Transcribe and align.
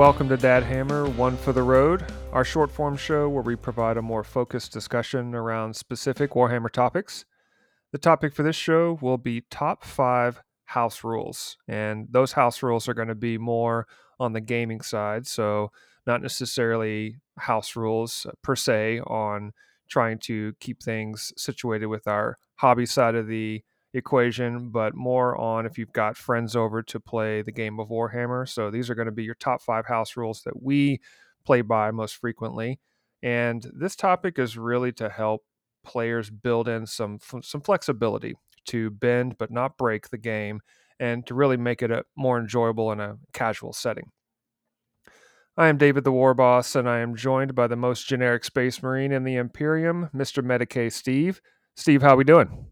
welcome 0.00 0.30
to 0.30 0.36
Dad 0.38 0.62
Hammer 0.62 1.06
One 1.10 1.36
for 1.36 1.52
the 1.52 1.62
Road, 1.62 2.06
our 2.32 2.42
short 2.42 2.70
form 2.70 2.96
show 2.96 3.28
where 3.28 3.42
we 3.42 3.54
provide 3.54 3.98
a 3.98 4.02
more 4.02 4.24
focused 4.24 4.72
discussion 4.72 5.34
around 5.34 5.76
specific 5.76 6.30
Warhammer 6.30 6.70
topics. 6.70 7.26
The 7.92 7.98
topic 7.98 8.34
for 8.34 8.42
this 8.42 8.56
show 8.56 8.98
will 9.02 9.18
be 9.18 9.42
top 9.50 9.84
five 9.84 10.40
house 10.64 11.04
rules, 11.04 11.58
and 11.68 12.08
those 12.10 12.32
house 12.32 12.62
rules 12.62 12.88
are 12.88 12.94
going 12.94 13.08
to 13.08 13.14
be 13.14 13.36
more 13.36 13.86
on 14.18 14.32
the 14.32 14.40
gaming 14.40 14.80
side, 14.80 15.26
so 15.26 15.70
not 16.06 16.22
necessarily 16.22 17.16
house 17.36 17.76
rules 17.76 18.26
per 18.42 18.56
se 18.56 19.00
on 19.00 19.52
trying 19.90 20.18
to 20.20 20.54
keep 20.60 20.82
things 20.82 21.30
situated 21.36 21.88
with 21.88 22.08
our 22.08 22.38
hobby 22.54 22.86
side 22.86 23.16
of 23.16 23.26
the 23.26 23.62
equation, 23.94 24.70
but 24.70 24.94
more 24.94 25.36
on 25.36 25.66
if 25.66 25.78
you've 25.78 25.92
got 25.92 26.16
friends 26.16 26.54
over 26.54 26.82
to 26.82 27.00
play 27.00 27.42
the 27.42 27.52
game 27.52 27.80
of 27.80 27.88
Warhammer. 27.88 28.48
So 28.48 28.70
these 28.70 28.88
are 28.88 28.94
going 28.94 29.06
to 29.06 29.12
be 29.12 29.24
your 29.24 29.34
top 29.34 29.62
five 29.62 29.86
house 29.86 30.16
rules 30.16 30.42
that 30.42 30.62
we 30.62 31.00
play 31.44 31.62
by 31.62 31.90
most 31.90 32.16
frequently. 32.16 32.78
And 33.22 33.66
this 33.74 33.96
topic 33.96 34.38
is 34.38 34.56
really 34.56 34.92
to 34.92 35.08
help 35.08 35.42
players 35.84 36.30
build 36.30 36.68
in 36.68 36.86
some 36.86 37.18
some 37.42 37.60
flexibility 37.62 38.34
to 38.66 38.90
bend 38.90 39.36
but 39.38 39.50
not 39.50 39.78
break 39.78 40.10
the 40.10 40.18
game 40.18 40.60
and 40.98 41.26
to 41.26 41.34
really 41.34 41.56
make 41.56 41.82
it 41.82 41.90
a 41.90 42.04
more 42.16 42.38
enjoyable 42.38 42.92
in 42.92 43.00
a 43.00 43.16
casual 43.32 43.72
setting. 43.72 44.10
I 45.56 45.68
am 45.68 45.78
David 45.78 46.04
the 46.04 46.12
War 46.12 46.32
Boss, 46.32 46.76
and 46.76 46.88
I 46.88 47.00
am 47.00 47.16
joined 47.16 47.54
by 47.54 47.66
the 47.66 47.76
most 47.76 48.06
generic 48.06 48.44
space 48.44 48.82
marine 48.82 49.12
in 49.12 49.24
the 49.24 49.36
Imperium, 49.36 50.08
Mr. 50.14 50.44
Medicae 50.44 50.92
Steve. 50.92 51.40
Steve, 51.74 52.02
how 52.02 52.16
we 52.16 52.24
doing? 52.24 52.66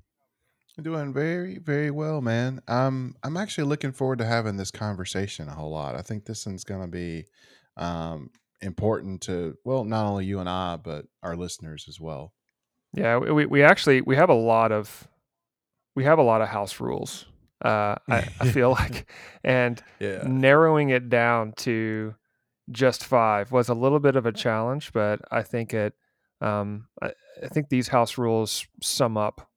Doing 0.81 1.13
very, 1.13 1.59
very 1.59 1.91
well, 1.91 2.21
man. 2.21 2.61
I'm 2.69 3.17
I'm 3.25 3.37
actually 3.37 3.65
looking 3.65 3.91
forward 3.91 4.19
to 4.19 4.25
having 4.25 4.57
this 4.57 4.71
conversation 4.71 5.49
a 5.49 5.53
whole 5.53 5.71
lot. 5.71 5.97
I 5.97 6.03
think 6.03 6.25
this 6.25 6.47
one's 6.47 6.63
going 6.63 6.83
to 6.83 6.87
be 6.87 7.25
um, 7.77 8.31
important 8.61 9.23
to 9.23 9.57
well, 9.65 9.85
not 9.85 10.07
only 10.07 10.25
you 10.25 10.39
and 10.39 10.49
I, 10.49 10.77
but 10.77 11.07
our 11.23 11.35
listeners 11.37 11.87
as 11.89 11.99
well. 11.99 12.33
Yeah, 12.93 13.19
we 13.19 13.45
we 13.45 13.63
actually 13.63 14.03
we 14.03 14.15
have 14.15 14.31
a 14.31 14.35
lot 14.35 14.71
of 14.71 15.09
we 15.97 16.05
have 16.05 16.19
a 16.19 16.23
lot 16.23 16.43
of 16.43 16.49
house 16.49 16.79
rules. 16.79 17.27
Uh, 17.61 17.97
I, 18.09 18.29
I 18.41 18.49
feel 18.53 18.71
like, 18.71 19.11
and 19.43 19.83
yeah. 19.99 20.23
narrowing 20.25 20.91
it 20.91 21.09
down 21.09 21.55
to 21.59 22.15
just 22.71 23.05
five 23.05 23.51
was 23.51 23.69
a 23.69 23.75
little 23.75 23.99
bit 23.99 24.15
of 24.15 24.27
a 24.27 24.33
challenge, 24.33 24.93
but 24.93 25.21
I 25.31 25.43
think 25.43 25.75
it 25.75 25.95
um, 26.41 26.89
I, 27.03 27.13
I, 27.43 27.49
think 27.49 27.69
these 27.69 27.89
house 27.89 28.17
rules 28.17 28.67
sum 28.83 29.17
up 29.17 29.49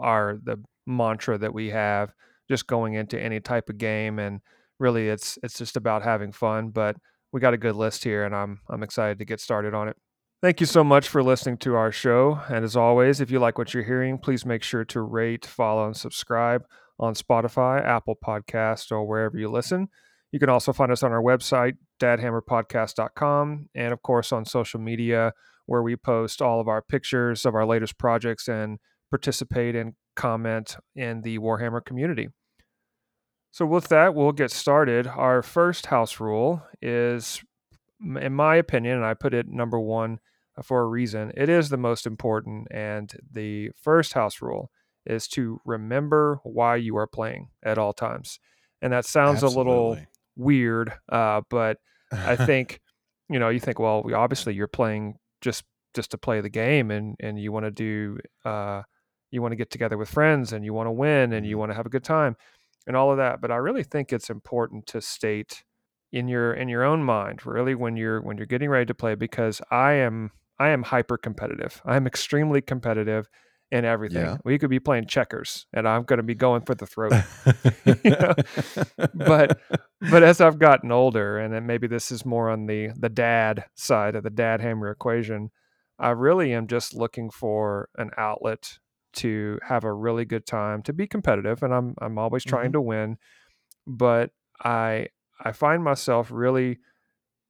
are 0.00 0.38
the 0.42 0.62
mantra 0.86 1.36
that 1.38 1.52
we 1.52 1.70
have 1.70 2.12
just 2.48 2.66
going 2.66 2.94
into 2.94 3.20
any 3.20 3.40
type 3.40 3.68
of 3.68 3.78
game, 3.78 4.18
and 4.18 4.40
really 4.78 5.08
it's 5.08 5.38
it's 5.42 5.58
just 5.58 5.76
about 5.76 6.02
having 6.02 6.32
fun. 6.32 6.70
But 6.70 6.96
we 7.32 7.40
got 7.40 7.54
a 7.54 7.58
good 7.58 7.74
list 7.74 8.04
here, 8.04 8.24
and 8.24 8.34
I'm 8.34 8.60
I'm 8.70 8.82
excited 8.82 9.18
to 9.18 9.24
get 9.24 9.40
started 9.40 9.74
on 9.74 9.88
it. 9.88 9.96
Thank 10.40 10.60
you 10.60 10.66
so 10.66 10.84
much 10.84 11.08
for 11.08 11.20
listening 11.20 11.56
to 11.58 11.74
our 11.74 11.90
show. 11.90 12.40
And 12.48 12.64
as 12.64 12.76
always, 12.76 13.20
if 13.20 13.28
you 13.28 13.40
like 13.40 13.58
what 13.58 13.74
you're 13.74 13.82
hearing, 13.82 14.18
please 14.18 14.46
make 14.46 14.62
sure 14.62 14.84
to 14.84 15.02
rate, 15.02 15.44
follow, 15.44 15.86
and 15.86 15.96
subscribe 15.96 16.64
on 17.00 17.14
Spotify, 17.14 17.84
Apple 17.84 18.16
Podcast, 18.24 18.92
or 18.92 19.04
wherever 19.04 19.36
you 19.36 19.50
listen. 19.50 19.88
You 20.30 20.38
can 20.38 20.48
also 20.48 20.72
find 20.72 20.92
us 20.92 21.02
on 21.02 21.10
our 21.10 21.22
website, 21.22 21.74
dadhammerpodcast.com, 22.00 23.70
and 23.74 23.92
of 23.92 24.02
course 24.02 24.30
on 24.30 24.44
social 24.44 24.78
media 24.78 25.32
where 25.68 25.82
we 25.82 25.96
post 25.96 26.40
all 26.40 26.60
of 26.60 26.68
our 26.68 26.82
pictures 26.82 27.44
of 27.44 27.54
our 27.54 27.66
latest 27.66 27.98
projects 27.98 28.48
and 28.48 28.78
participate 29.10 29.76
and 29.76 29.94
comment 30.16 30.76
in 30.96 31.20
the 31.22 31.38
Warhammer 31.38 31.84
community. 31.84 32.28
So, 33.50 33.66
with 33.66 33.88
that, 33.88 34.14
we'll 34.14 34.32
get 34.32 34.50
started. 34.50 35.06
Our 35.06 35.42
first 35.42 35.86
house 35.86 36.20
rule 36.20 36.62
is, 36.82 37.42
in 38.00 38.32
my 38.32 38.56
opinion, 38.56 38.96
and 38.96 39.04
I 39.04 39.14
put 39.14 39.34
it 39.34 39.48
number 39.48 39.78
one 39.78 40.20
for 40.62 40.82
a 40.82 40.86
reason, 40.86 41.32
it 41.36 41.48
is 41.48 41.68
the 41.68 41.76
most 41.76 42.06
important. 42.06 42.68
And 42.70 43.12
the 43.32 43.70
first 43.80 44.12
house 44.12 44.40
rule 44.42 44.70
is 45.06 45.28
to 45.28 45.60
remember 45.64 46.40
why 46.42 46.76
you 46.76 46.96
are 46.96 47.06
playing 47.06 47.48
at 47.62 47.78
all 47.78 47.92
times. 47.92 48.40
And 48.82 48.92
that 48.92 49.04
sounds 49.04 49.42
Absolutely. 49.42 49.72
a 49.72 49.74
little 49.74 49.98
weird, 50.36 50.92
uh, 51.10 51.42
but 51.48 51.78
I 52.12 52.36
think, 52.46 52.80
you 53.28 53.38
know, 53.38 53.48
you 53.48 53.60
think, 53.60 53.78
well, 53.78 54.02
we, 54.02 54.12
obviously 54.12 54.54
you're 54.54 54.68
playing 54.68 55.16
just 55.40 55.64
just 55.94 56.10
to 56.10 56.18
play 56.18 56.40
the 56.40 56.48
game 56.48 56.90
and 56.90 57.16
and 57.20 57.40
you 57.40 57.52
want 57.52 57.64
to 57.64 57.70
do 57.70 58.18
uh, 58.44 58.82
you 59.30 59.42
want 59.42 59.52
to 59.52 59.56
get 59.56 59.70
together 59.70 59.98
with 59.98 60.08
friends 60.08 60.52
and 60.52 60.64
you 60.64 60.72
want 60.72 60.86
to 60.86 60.92
win 60.92 61.32
and 61.32 61.46
you 61.46 61.52
mm-hmm. 61.52 61.60
want 61.60 61.70
to 61.70 61.76
have 61.76 61.86
a 61.86 61.90
good 61.90 62.04
time 62.04 62.36
and 62.86 62.96
all 62.96 63.10
of 63.10 63.16
that 63.18 63.40
but 63.40 63.50
i 63.50 63.56
really 63.56 63.82
think 63.82 64.12
it's 64.12 64.30
important 64.30 64.86
to 64.86 65.00
state 65.00 65.64
in 66.12 66.28
your 66.28 66.54
in 66.54 66.68
your 66.68 66.84
own 66.84 67.02
mind 67.02 67.44
really 67.44 67.74
when 67.74 67.96
you're 67.96 68.20
when 68.22 68.36
you're 68.36 68.46
getting 68.46 68.70
ready 68.70 68.86
to 68.86 68.94
play 68.94 69.14
because 69.14 69.60
i 69.70 69.92
am 69.92 70.30
i 70.58 70.68
am 70.68 70.82
hyper 70.82 71.18
competitive 71.18 71.82
i'm 71.84 72.06
extremely 72.06 72.60
competitive 72.60 73.28
in 73.70 73.84
everything 73.84 74.22
yeah. 74.22 74.36
we 74.44 74.58
could 74.58 74.70
be 74.70 74.80
playing 74.80 75.06
checkers 75.06 75.66
and 75.72 75.86
i'm 75.86 76.02
going 76.04 76.16
to 76.16 76.22
be 76.22 76.34
going 76.34 76.62
for 76.62 76.74
the 76.74 76.86
throat 76.86 77.12
you 78.04 78.10
know? 78.10 78.34
but 79.14 79.60
but 80.10 80.22
as 80.22 80.40
i've 80.40 80.58
gotten 80.58 80.90
older 80.90 81.38
and 81.38 81.52
then 81.52 81.66
maybe 81.66 81.86
this 81.86 82.10
is 82.10 82.24
more 82.24 82.48
on 82.48 82.66
the 82.66 82.88
the 82.98 83.08
dad 83.08 83.64
side 83.74 84.14
of 84.14 84.22
the 84.22 84.30
dad 84.30 84.60
hammer 84.60 84.90
equation 84.90 85.50
i 85.98 86.10
really 86.10 86.52
am 86.52 86.66
just 86.66 86.94
looking 86.94 87.30
for 87.30 87.88
an 87.98 88.10
outlet 88.16 88.78
to 89.12 89.58
have 89.66 89.84
a 89.84 89.92
really 89.92 90.24
good 90.24 90.46
time 90.46 90.82
to 90.82 90.92
be 90.92 91.06
competitive 91.06 91.62
and 91.62 91.74
i'm 91.74 91.94
i'm 92.00 92.18
always 92.18 92.44
trying 92.44 92.66
mm-hmm. 92.66 92.72
to 92.72 92.80
win 92.80 93.18
but 93.86 94.30
i 94.62 95.06
i 95.44 95.52
find 95.52 95.84
myself 95.84 96.30
really 96.30 96.78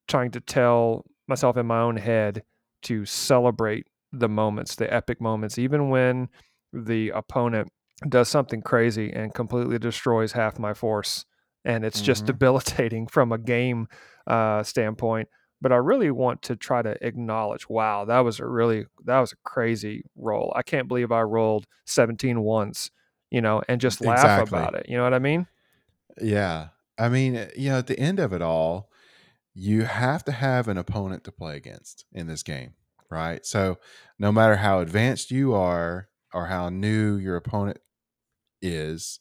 trying 0.09 0.31
to 0.33 0.41
tell 0.41 1.05
myself 1.29 1.57
in 1.57 1.67
my 1.67 1.81
own 1.81 1.97
head 1.97 2.43
to 2.83 3.05
celebrate 3.05 3.87
the 4.13 4.29
moments, 4.29 4.75
the 4.75 4.93
epic 4.93 5.21
moments, 5.21 5.59
even 5.59 5.91
when 5.91 6.29
the 6.73 7.11
opponent 7.11 7.71
does 8.09 8.29
something 8.29 8.63
crazy 8.63 9.13
and 9.13 9.35
completely 9.35 9.79
destroys 9.79 10.33
half 10.33 10.59
my 10.59 10.75
force. 10.75 11.25
And 11.65 11.85
it's 11.85 11.99
mm-hmm. 11.99 12.07
just 12.07 12.27
debilitating 12.27 13.07
from 13.13 13.33
a 13.33 13.39
game 13.39 13.89
uh, 14.27 14.63
standpoint. 14.63 15.29
But 15.61 15.73
I 15.73 15.77
really 15.77 16.13
want 16.13 16.43
to 16.43 16.57
try 16.57 16.83
to 16.83 16.97
acknowledge, 17.05 17.69
wow, 17.69 18.05
that 18.05 18.21
was 18.21 18.39
a 18.39 18.47
really, 18.47 18.87
that 19.07 19.19
was 19.19 19.33
a 19.33 19.37
crazy 19.45 20.05
roll. 20.15 20.53
I 20.55 20.63
can't 20.63 20.87
believe 20.87 21.11
I 21.11 21.23
rolled 21.23 21.67
17 21.87 22.41
ones, 22.41 22.93
you 23.31 23.41
know, 23.41 23.63
and 23.69 23.81
just 23.81 24.01
laugh 24.01 24.19
exactly. 24.19 24.57
about 24.57 24.75
it. 24.75 24.87
You 24.89 24.97
know 24.97 25.03
what 25.03 25.15
I 25.15 25.19
mean? 25.19 25.49
Yeah. 26.21 26.69
I 26.97 27.09
mean, 27.09 27.35
eh, 27.35 27.49
you 27.57 27.71
know, 27.71 27.79
at 27.79 27.89
the 27.89 27.99
end 27.99 28.21
of 28.21 28.33
it 28.33 28.41
all, 28.41 28.89
you 29.53 29.83
have 29.83 30.25
to 30.27 30.33
have 30.33 30.69
an 30.69 30.79
opponent 30.79 31.25
to 31.25 31.33
play 31.33 31.57
against 31.57 32.05
in 32.13 32.29
this 32.29 32.45
game 32.45 32.75
right? 33.11 33.45
So 33.47 33.79
no 34.19 34.33
matter 34.33 34.57
how 34.57 34.81
advanced 34.81 35.31
you 35.31 35.55
are 35.55 36.09
or 36.35 36.47
how 36.47 36.69
new 36.69 37.17
your 37.17 37.37
opponent 37.37 37.79
is, 38.63 39.21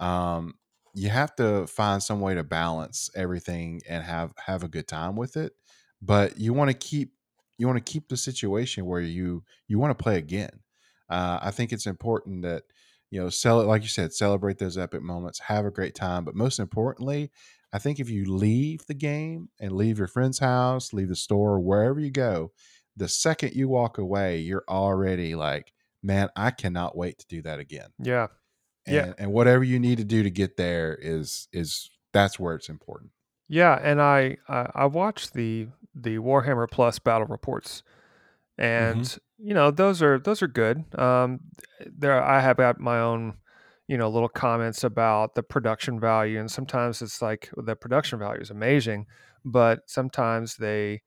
um, 0.00 0.54
you 0.94 1.08
have 1.10 1.34
to 1.36 1.66
find 1.66 2.02
some 2.02 2.20
way 2.20 2.34
to 2.34 2.44
balance 2.44 3.10
everything 3.16 3.82
and 3.88 4.04
have 4.04 4.32
have 4.44 4.62
a 4.64 4.68
good 4.68 4.88
time 4.88 5.16
with 5.16 5.36
it. 5.36 5.54
But 6.02 6.38
you 6.38 6.52
want 6.54 6.70
to 6.70 6.76
keep 6.76 7.14
you 7.58 7.66
want 7.66 7.84
to 7.84 7.92
keep 7.92 8.08
the 8.08 8.16
situation 8.16 8.86
where 8.86 9.00
you 9.00 9.44
you 9.68 9.78
want 9.78 9.96
to 9.96 10.02
play 10.02 10.18
again. 10.18 10.60
Uh, 11.08 11.38
I 11.42 11.50
think 11.50 11.72
it's 11.72 11.86
important 11.86 12.42
that 12.42 12.64
you 13.10 13.20
know 13.20 13.28
sell 13.30 13.60
it 13.60 13.66
like 13.66 13.82
you 13.82 13.88
said, 13.88 14.12
celebrate 14.12 14.58
those 14.58 14.78
epic 14.78 15.02
moments, 15.02 15.38
have 15.40 15.64
a 15.66 15.70
great 15.70 15.94
time. 15.94 16.24
But 16.24 16.34
most 16.34 16.58
importantly, 16.58 17.30
I 17.72 17.78
think 17.78 18.00
if 18.00 18.10
you 18.10 18.24
leave 18.32 18.86
the 18.86 18.94
game 18.94 19.50
and 19.60 19.72
leave 19.72 19.98
your 19.98 20.08
friend's 20.08 20.38
house, 20.38 20.92
leave 20.92 21.08
the 21.08 21.16
store, 21.16 21.60
wherever 21.60 22.00
you 22.00 22.10
go, 22.10 22.52
the 22.96 23.08
second 23.08 23.54
you 23.54 23.68
walk 23.68 23.98
away, 23.98 24.38
you're 24.38 24.64
already 24.68 25.34
like, 25.34 25.72
man, 26.02 26.28
I 26.36 26.50
cannot 26.50 26.96
wait 26.96 27.18
to 27.18 27.26
do 27.26 27.42
that 27.42 27.58
again. 27.58 27.88
Yeah. 27.98 28.28
And, 28.86 28.94
yeah. 28.94 29.12
And 29.18 29.32
whatever 29.32 29.64
you 29.64 29.78
need 29.78 29.98
to 29.98 30.04
do 30.04 30.22
to 30.22 30.30
get 30.30 30.56
there 30.56 30.96
is 31.00 31.48
is 31.52 31.90
that's 32.12 32.38
where 32.38 32.54
it's 32.54 32.68
important. 32.68 33.10
Yeah, 33.48 33.78
and 33.80 34.00
I 34.00 34.38
I, 34.48 34.70
I 34.74 34.86
watched 34.86 35.34
the 35.34 35.68
the 35.94 36.18
Warhammer 36.18 36.70
Plus 36.70 36.98
battle 36.98 37.26
reports, 37.26 37.82
and 38.58 39.02
mm-hmm. 39.02 39.46
you 39.48 39.54
know 39.54 39.70
those 39.70 40.02
are 40.02 40.18
those 40.18 40.42
are 40.42 40.48
good. 40.48 40.84
Um, 40.98 41.40
there 41.84 42.22
I 42.22 42.40
have 42.40 42.56
got 42.56 42.80
my 42.80 43.00
own 43.00 43.34
you 43.88 43.96
know 43.98 44.08
little 44.08 44.28
comments 44.28 44.84
about 44.84 45.34
the 45.34 45.42
production 45.42 45.98
value, 46.00 46.38
and 46.38 46.50
sometimes 46.50 47.02
it's 47.02 47.20
like 47.20 47.50
the 47.56 47.76
production 47.76 48.18
value 48.18 48.40
is 48.40 48.50
amazing, 48.50 49.06
but 49.44 49.80
sometimes 49.86 50.56
they 50.56 51.02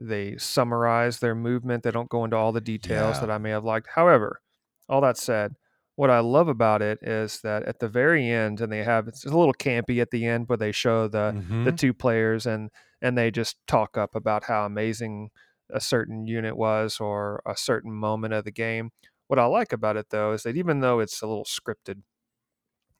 they 0.00 0.36
summarize 0.38 1.18
their 1.18 1.34
movement. 1.34 1.82
They 1.82 1.90
don't 1.90 2.08
go 2.08 2.24
into 2.24 2.36
all 2.36 2.52
the 2.52 2.60
details 2.60 3.16
yeah. 3.16 3.20
that 3.20 3.30
I 3.30 3.38
may 3.38 3.50
have 3.50 3.64
liked. 3.64 3.88
However, 3.94 4.40
all 4.88 5.00
that 5.00 5.16
said, 5.16 5.54
what 5.96 6.10
I 6.10 6.20
love 6.20 6.46
about 6.46 6.80
it 6.80 7.00
is 7.02 7.40
that 7.40 7.64
at 7.64 7.80
the 7.80 7.88
very 7.88 8.30
end, 8.30 8.60
and 8.60 8.72
they 8.72 8.84
have 8.84 9.08
it's 9.08 9.24
a 9.24 9.36
little 9.36 9.52
campy 9.52 10.00
at 10.00 10.10
the 10.12 10.26
end 10.26 10.48
where 10.48 10.56
they 10.56 10.70
show 10.70 11.08
the 11.08 11.32
mm-hmm. 11.34 11.64
the 11.64 11.72
two 11.72 11.92
players 11.92 12.46
and 12.46 12.70
and 13.02 13.18
they 13.18 13.32
just 13.32 13.56
talk 13.66 13.98
up 13.98 14.14
about 14.14 14.44
how 14.44 14.64
amazing 14.64 15.30
a 15.72 15.80
certain 15.80 16.26
unit 16.26 16.56
was 16.56 16.98
or 17.00 17.42
a 17.46 17.56
certain 17.56 17.92
moment 17.92 18.32
of 18.32 18.44
the 18.44 18.52
game. 18.52 18.90
What 19.26 19.40
I 19.40 19.46
like 19.46 19.72
about 19.72 19.96
it 19.96 20.06
though 20.10 20.32
is 20.32 20.44
that 20.44 20.56
even 20.56 20.80
though 20.80 21.00
it's 21.00 21.20
a 21.20 21.26
little 21.26 21.44
scripted, 21.44 22.02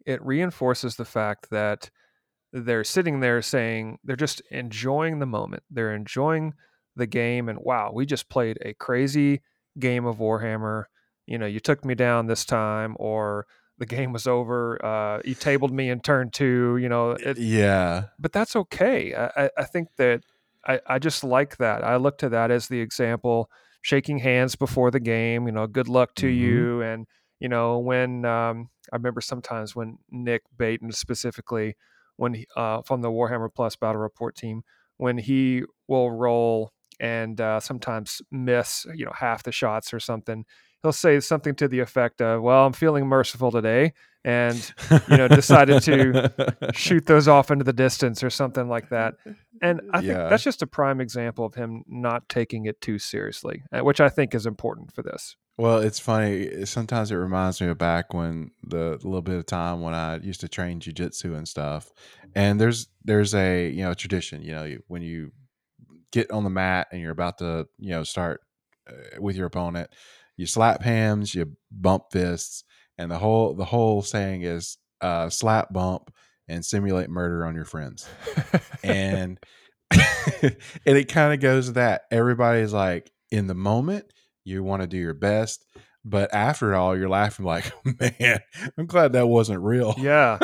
it 0.05 0.21
reinforces 0.25 0.97
the 0.97 1.05
fact 1.05 1.51
that 1.51 1.91
they're 2.53 2.85
sitting 2.85 3.21
there 3.21 3.43
saying 3.43 3.99
they're 4.03 4.17
just 4.17 4.43
enjoying 4.51 5.21
the 5.21 5.27
moment. 5.27 5.63
They're 5.71 5.95
enjoying 5.95 6.55
the 6.99 7.07
game 7.07 7.49
and 7.49 7.59
wow, 7.61 7.91
we 7.95 8.05
just 8.05 8.29
played 8.29 8.59
a 8.63 8.75
crazy 8.75 9.41
game 9.79 10.05
of 10.05 10.19
Warhammer. 10.19 10.85
You 11.27 11.39
know, 11.39 11.47
you 11.47 11.61
took 11.61 11.85
me 11.85 11.95
down 11.95 12.27
this 12.27 12.45
time 12.45 12.97
or 12.99 13.47
the 13.79 13.87
game 13.87 14.13
was 14.13 14.27
over. 14.27 14.85
Uh, 14.85 15.21
you 15.25 15.35
tabled 15.35 15.73
me 15.73 15.89
in 15.89 16.01
turn 16.01 16.31
two, 16.31 16.77
you 16.79 16.89
know. 16.89 17.13
It, 17.13 17.39
yeah. 17.39 18.05
But 18.19 18.33
that's 18.33 18.57
okay. 18.57 19.15
I, 19.15 19.51
I 19.57 19.65
think 19.65 19.89
that 19.97 20.23
I, 20.67 20.81
I 20.87 20.99
just 20.99 21.25
like 21.25 21.57
that. 21.59 21.85
I 21.85 21.97
look 21.97 22.19
to 22.19 22.29
that 22.31 22.51
as 22.51 22.69
the 22.69 22.81
example, 22.81 23.51
shaking 23.83 24.19
hands 24.19 24.57
before 24.57 24.91
the 24.91 25.01
game, 25.01 25.47
you 25.47 25.53
know, 25.53 25.67
good 25.67 25.89
luck 25.89 26.15
to 26.17 26.27
mm-hmm. 26.27 26.45
you. 26.45 26.83
And, 26.83 27.07
you 27.39 27.49
know, 27.49 27.79
when 27.79 28.25
um, 28.25 28.71
I 28.93 28.97
remember 28.97 29.21
sometimes 29.21 29.77
when 29.77 29.99
Nick 30.11 30.43
Bayton 30.57 30.93
specifically, 30.93 31.77
when 32.17 32.35
he, 32.35 32.47
uh, 32.57 32.83
from 32.83 33.03
the 33.03 33.11
Warhammer 33.11 33.49
Plus 33.55 33.77
Battle 33.77 34.01
Report 34.01 34.35
team, 34.35 34.63
when 34.97 35.19
he 35.19 35.63
will 35.87 36.11
roll 36.11 36.73
and 37.01 37.41
uh, 37.41 37.61
sometimes 37.61 38.23
miss, 38.31 38.87
you 38.95 39.05
know, 39.05 39.13
half 39.15 39.43
the 39.43 39.53
shots 39.53 39.93
or 39.95 40.01
something, 40.01 40.45
he'll 40.83 40.93
say 40.93 41.21
something 41.21 41.55
to 41.57 41.69
the 41.69 41.81
effect 41.81 42.21
of, 42.21 42.43
"Well, 42.43 42.67
I'm 42.67 42.73
feeling 42.73 43.07
merciful 43.07 43.51
today," 43.51 43.93
and 44.25 44.73
you 45.09 45.17
know, 45.17 45.29
decided 45.29 45.83
to 45.83 46.73
shoot 46.75 47.07
those 47.07 47.29
off 47.29 47.51
into 47.51 47.65
the 47.65 47.73
distance 47.73 48.23
or 48.23 48.31
something 48.31 48.69
like 48.69 48.91
that. 48.91 49.15
And 49.61 49.81
I 49.93 50.01
think 50.01 50.13
yeah. 50.13 50.29
that's 50.29 50.45
just 50.45 50.63
a 50.63 50.67
prime 50.67 51.01
example 51.01 51.45
of 51.45 51.55
him 51.55 51.85
not 51.89 52.29
taking 52.29 52.67
it 52.67 52.81
too 52.81 52.99
seriously, 52.99 53.63
uh, 53.73 53.81
which 53.81 54.01
I 54.01 54.09
think 54.09 54.35
is 54.35 54.47
important 54.47 54.93
for 54.93 55.03
this. 55.03 55.37
Well, 55.57 55.79
it's 55.79 55.99
funny. 55.99 56.65
Sometimes 56.67 57.11
it 57.11 57.17
reminds 57.17 57.61
me 57.61 57.67
of 57.67 57.79
back 57.79 58.15
when 58.15 58.53
the 58.63 58.91
little 59.03 59.23
bit 59.23 59.37
of 59.37 59.47
time 59.47 59.81
when 59.81 59.93
I 59.93 60.19
used 60.19 60.41
to 60.43 60.49
train 60.49 60.79
jujitsu 60.79 61.37
and 61.37 61.49
stuff. 61.49 61.91
And 62.35 62.61
there's 62.61 62.89
there's 63.05 63.35
a 63.35 63.69
you 63.69 63.83
know 63.83 63.95
tradition. 63.95 64.43
You 64.43 64.53
know 64.53 64.77
when 64.87 65.03
you 65.03 65.33
get 66.13 66.31
on 66.31 66.45
the 66.45 66.51
mat 66.51 66.89
and 66.93 67.01
you're 67.01 67.13
about 67.13 67.39
to 67.39 67.67
you 67.79 67.91
know 67.91 68.05
start 68.05 68.41
uh, 68.89 69.21
with 69.21 69.37
your 69.37 69.47
opponent, 69.47 69.91
you 70.37 70.47
slap 70.47 70.83
hands, 70.83 71.35
you 71.35 71.57
bump 71.71 72.05
fists, 72.13 72.65
and 72.97 73.11
the 73.11 73.19
whole 73.19 73.55
the 73.55 73.65
whole 73.65 74.03
saying 74.03 74.43
is 74.43 74.79
uh, 75.01 75.29
slap 75.29 75.73
bump 75.73 76.13
and 76.49 76.65
simulate 76.65 77.11
murder 77.11 77.45
on 77.45 77.55
your 77.55 77.65
friends. 77.65 78.09
and 78.83 79.39
and 80.43 80.57
it 80.85 81.09
kind 81.09 81.33
of 81.33 81.41
goes 81.41 81.73
that. 81.75 82.03
Everybody's 82.11 82.73
like 82.73 83.11
in 83.31 83.47
the 83.47 83.55
moment 83.55 84.07
you 84.45 84.63
want 84.63 84.83
to 84.83 84.89
do 84.89 84.97
your 84.97 85.15
best 85.15 85.65
but 86.05 86.33
after 86.35 86.75
all 86.75 86.97
you're 86.97 87.09
laughing 87.09 87.45
like 87.45 87.71
man 88.01 88.39
i'm 88.77 88.87
glad 88.87 89.13
that 89.13 89.29
wasn't 89.29 89.61
real. 89.61 89.95
Yeah. 89.99 90.39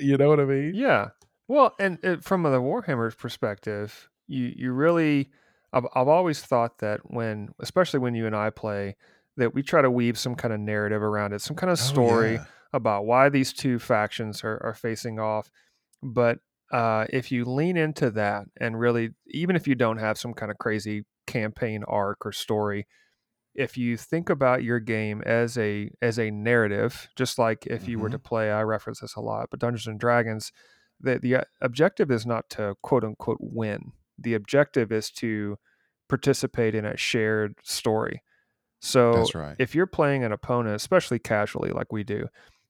You 0.00 0.16
know 0.16 0.28
what 0.28 0.40
i 0.40 0.44
mean? 0.44 0.72
Yeah. 0.74 1.08
Well 1.48 1.74
and 1.78 1.98
it, 2.02 2.24
from 2.24 2.42
the 2.42 2.60
warhammer's 2.60 3.14
perspective 3.14 4.08
you 4.26 4.52
you 4.54 4.72
really 4.72 5.30
I've, 5.72 5.86
I've 5.94 6.08
always 6.08 6.40
thought 6.40 6.78
that 6.78 7.00
when 7.04 7.50
especially 7.60 8.00
when 8.00 8.14
you 8.14 8.26
and 8.26 8.36
i 8.36 8.50
play 8.50 8.96
that 9.36 9.54
we 9.54 9.62
try 9.62 9.82
to 9.82 9.90
weave 9.90 10.18
some 10.18 10.34
kind 10.34 10.54
of 10.54 10.60
narrative 10.60 11.02
around 11.02 11.32
it 11.32 11.40
some 11.40 11.56
kind 11.56 11.70
of 11.70 11.78
story 11.78 12.30
oh, 12.30 12.32
yeah. 12.40 12.44
about 12.72 13.06
why 13.06 13.28
these 13.28 13.52
two 13.52 13.78
factions 13.78 14.42
are, 14.44 14.60
are 14.62 14.74
facing 14.74 15.18
off 15.18 15.50
but 16.02 16.38
uh, 16.72 17.06
if 17.10 17.30
you 17.30 17.44
lean 17.44 17.76
into 17.76 18.10
that 18.10 18.44
and 18.60 18.78
really 18.78 19.10
even 19.28 19.54
if 19.54 19.68
you 19.68 19.76
don't 19.76 19.98
have 19.98 20.18
some 20.18 20.34
kind 20.34 20.50
of 20.50 20.58
crazy 20.58 21.04
campaign 21.26 21.84
arc 21.86 22.26
or 22.26 22.32
story 22.32 22.86
if 23.56 23.76
you 23.76 23.96
think 23.96 24.28
about 24.28 24.62
your 24.62 24.78
game 24.78 25.22
as 25.24 25.56
a 25.58 25.90
as 26.02 26.18
a 26.18 26.30
narrative, 26.30 27.08
just 27.16 27.38
like 27.38 27.66
if 27.66 27.88
you 27.88 27.96
mm-hmm. 27.96 28.02
were 28.02 28.10
to 28.10 28.18
play, 28.18 28.50
I 28.52 28.62
reference 28.62 29.00
this 29.00 29.16
a 29.16 29.20
lot, 29.20 29.48
but 29.50 29.60
Dungeons 29.60 29.86
and 29.86 29.98
Dragons, 29.98 30.52
the 31.00 31.18
the 31.18 31.36
uh, 31.36 31.44
objective 31.60 32.10
is 32.10 32.26
not 32.26 32.48
to 32.50 32.74
quote 32.82 33.02
unquote 33.02 33.38
win. 33.40 33.92
The 34.18 34.34
objective 34.34 34.92
is 34.92 35.10
to 35.12 35.58
participate 36.08 36.74
in 36.74 36.84
a 36.84 36.96
shared 36.96 37.56
story. 37.62 38.22
So 38.80 39.24
right. 39.34 39.56
if 39.58 39.74
you're 39.74 39.86
playing 39.86 40.24
an 40.24 40.32
opponent, 40.32 40.76
especially 40.76 41.18
casually 41.18 41.70
like 41.70 41.92
we 41.92 42.04
do, 42.04 42.28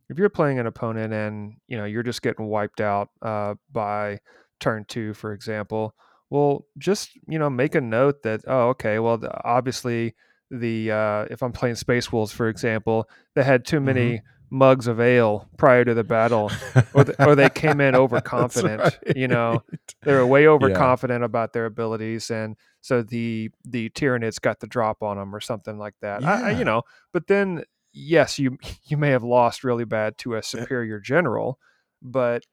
if 0.08 0.18
you're 0.18 0.28
playing 0.28 0.58
an 0.58 0.66
opponent 0.66 1.12
and 1.12 1.54
you 1.66 1.76
know 1.76 1.84
you're 1.84 2.02
just 2.02 2.22
getting 2.22 2.46
wiped 2.46 2.80
out 2.80 3.10
uh, 3.22 3.54
by 3.72 4.20
turn 4.60 4.84
two, 4.88 5.14
for 5.14 5.32
example, 5.32 5.94
well, 6.30 6.66
just 6.78 7.10
you 7.28 7.38
know 7.38 7.50
make 7.50 7.74
a 7.74 7.80
note 7.80 8.22
that 8.22 8.42
oh 8.46 8.68
okay, 8.70 8.98
well 8.98 9.20
obviously 9.44 10.14
the 10.50 10.90
uh, 10.90 11.26
if 11.30 11.42
I'm 11.42 11.52
playing 11.52 11.76
Space 11.76 12.12
Wolves, 12.12 12.32
for 12.32 12.48
example, 12.48 13.08
they 13.34 13.42
had 13.42 13.64
too 13.64 13.80
many 13.80 14.18
mm-hmm. 14.18 14.26
Mugs 14.50 14.86
of 14.86 15.00
ale 15.00 15.48
prior 15.56 15.84
to 15.84 15.94
the 15.94 16.04
battle, 16.04 16.50
or, 16.94 17.04
the, 17.04 17.26
or 17.26 17.34
they 17.34 17.48
came 17.50 17.80
in 17.80 17.94
overconfident. 17.96 18.80
right. 18.80 19.16
You 19.16 19.28
know, 19.28 19.62
they 20.02 20.12
were 20.12 20.26
way 20.26 20.46
overconfident 20.46 21.20
yeah. 21.20 21.26
about 21.26 21.52
their 21.52 21.66
abilities, 21.66 22.30
and 22.30 22.56
so 22.80 23.02
the 23.02 23.50
the 23.64 23.90
Tyranids 23.90 24.40
got 24.40 24.60
the 24.60 24.66
drop 24.66 25.02
on 25.02 25.16
them 25.16 25.34
or 25.34 25.40
something 25.40 25.78
like 25.78 25.94
that. 26.02 26.22
Yeah. 26.22 26.32
I, 26.32 26.40
I, 26.40 26.50
you 26.52 26.64
know, 26.64 26.82
but 27.12 27.26
then 27.26 27.64
yes, 27.92 28.38
you 28.38 28.58
you 28.84 28.96
may 28.96 29.10
have 29.10 29.24
lost 29.24 29.64
really 29.64 29.84
bad 29.84 30.18
to 30.18 30.34
a 30.34 30.42
superior 30.42 31.00
general, 31.00 31.58
but 32.02 32.44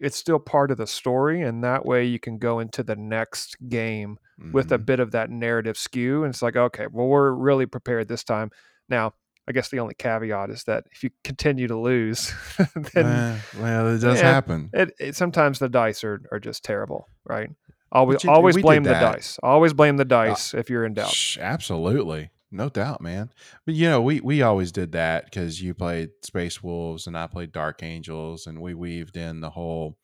it's 0.00 0.16
still 0.16 0.38
part 0.38 0.70
of 0.70 0.76
the 0.76 0.86
story 0.86 1.42
and 1.42 1.64
that 1.64 1.84
way 1.84 2.04
you 2.04 2.18
can 2.20 2.38
go 2.38 2.60
into 2.60 2.82
the 2.82 2.94
next 2.94 3.56
game 3.68 4.18
mm-hmm. 4.40 4.52
with 4.52 4.70
a 4.70 4.76
mm-hmm. 4.76 4.84
bit 4.84 5.00
of 5.00 5.10
that 5.10 5.30
narrative 5.30 5.76
skew 5.76 6.22
and 6.22 6.32
it's 6.32 6.42
like 6.42 6.56
okay 6.56 6.86
well 6.92 7.06
we're 7.06 7.32
really 7.32 7.66
prepared 7.66 8.06
this 8.08 8.22
time 8.24 8.50
now 8.88 9.12
i 9.48 9.52
guess 9.52 9.68
the 9.68 9.78
only 9.78 9.94
caveat 9.94 10.50
is 10.50 10.64
that 10.64 10.84
if 10.92 11.02
you 11.02 11.10
continue 11.24 11.66
to 11.66 11.78
lose 11.78 12.34
then 12.94 13.06
uh, 13.06 13.38
well 13.60 13.88
it 13.88 13.98
does 13.98 14.20
happen 14.20 14.70
it, 14.72 14.92
it, 14.98 15.16
sometimes 15.16 15.58
the 15.58 15.68
dice 15.68 16.04
are, 16.04 16.20
are 16.30 16.40
just 16.40 16.64
terrible 16.64 17.06
right 17.24 17.50
always 17.90 18.22
you, 18.22 18.30
always 18.30 18.56
blame 18.56 18.82
the 18.82 18.92
dice 18.92 19.38
always 19.42 19.72
blame 19.72 19.96
the 19.96 20.02
uh, 20.02 20.04
dice 20.04 20.54
uh, 20.54 20.58
if 20.58 20.70
you're 20.70 20.84
in 20.84 20.94
doubt 20.94 21.36
absolutely 21.40 22.30
no 22.50 22.68
doubt, 22.68 23.02
man. 23.02 23.30
But 23.66 23.74
you 23.74 23.88
know, 23.88 24.00
we 24.00 24.20
we 24.20 24.42
always 24.42 24.72
did 24.72 24.92
that 24.92 25.26
because 25.26 25.60
you 25.60 25.74
played 25.74 26.10
Space 26.22 26.62
Wolves 26.62 27.06
and 27.06 27.16
I 27.16 27.26
played 27.26 27.52
Dark 27.52 27.82
Angels, 27.82 28.46
and 28.46 28.60
we 28.60 28.74
weaved 28.74 29.16
in 29.16 29.40
the 29.40 29.50
whole 29.50 29.98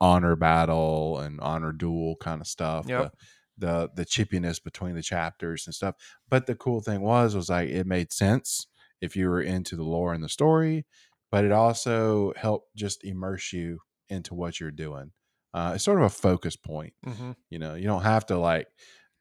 honor 0.00 0.36
battle 0.36 1.18
and 1.18 1.40
honor 1.40 1.72
duel 1.72 2.16
kind 2.20 2.40
of 2.40 2.46
stuff. 2.46 2.86
Yep. 2.86 3.12
The, 3.58 3.66
the 3.66 3.90
the 3.96 4.04
chippiness 4.04 4.62
between 4.62 4.94
the 4.94 5.02
chapters 5.02 5.66
and 5.66 5.74
stuff. 5.74 5.94
But 6.28 6.46
the 6.46 6.54
cool 6.54 6.80
thing 6.80 7.00
was 7.00 7.34
was 7.34 7.48
like 7.48 7.70
it 7.70 7.86
made 7.86 8.12
sense 8.12 8.66
if 9.00 9.16
you 9.16 9.28
were 9.28 9.42
into 9.42 9.76
the 9.76 9.82
lore 9.82 10.12
and 10.12 10.22
the 10.22 10.28
story, 10.28 10.86
but 11.30 11.44
it 11.44 11.52
also 11.52 12.32
helped 12.36 12.74
just 12.76 13.04
immerse 13.04 13.52
you 13.52 13.80
into 14.08 14.34
what 14.34 14.60
you're 14.60 14.70
doing. 14.70 15.12
Uh, 15.52 15.72
it's 15.74 15.84
sort 15.84 15.98
of 15.98 16.04
a 16.04 16.10
focus 16.10 16.56
point. 16.56 16.92
Mm-hmm. 17.06 17.32
You 17.50 17.58
know, 17.58 17.74
you 17.74 17.84
don't 17.84 18.02
have 18.02 18.26
to 18.26 18.38
like 18.38 18.66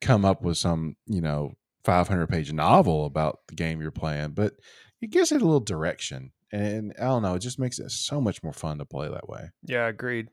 come 0.02 0.26
up 0.26 0.42
with 0.42 0.58
some 0.58 0.96
you 1.08 1.22
know 1.22 1.54
500 1.86 2.28
page 2.28 2.52
novel 2.52 3.06
about 3.06 3.40
the 3.48 3.56
game 3.56 3.82
you're 3.82 3.92
playing, 3.92 4.32
but 4.32 4.54
it 5.02 5.12
gives 5.12 5.32
it 5.32 5.42
a 5.42 5.46
little 5.46 5.60
direction. 5.60 6.32
And 6.52 6.94
I 7.00 7.06
don't 7.06 7.22
know, 7.22 7.36
it 7.36 7.40
just 7.40 7.60
makes 7.60 7.80
it 7.80 7.92
so 7.92 8.22
much 8.22 8.44
more 8.44 8.54
fun 8.54 8.78
to 8.78 8.86
play 8.86 9.10
that 9.10 9.28
way. 9.28 9.50
Yeah, 9.64 9.88
agreed. 9.88 10.30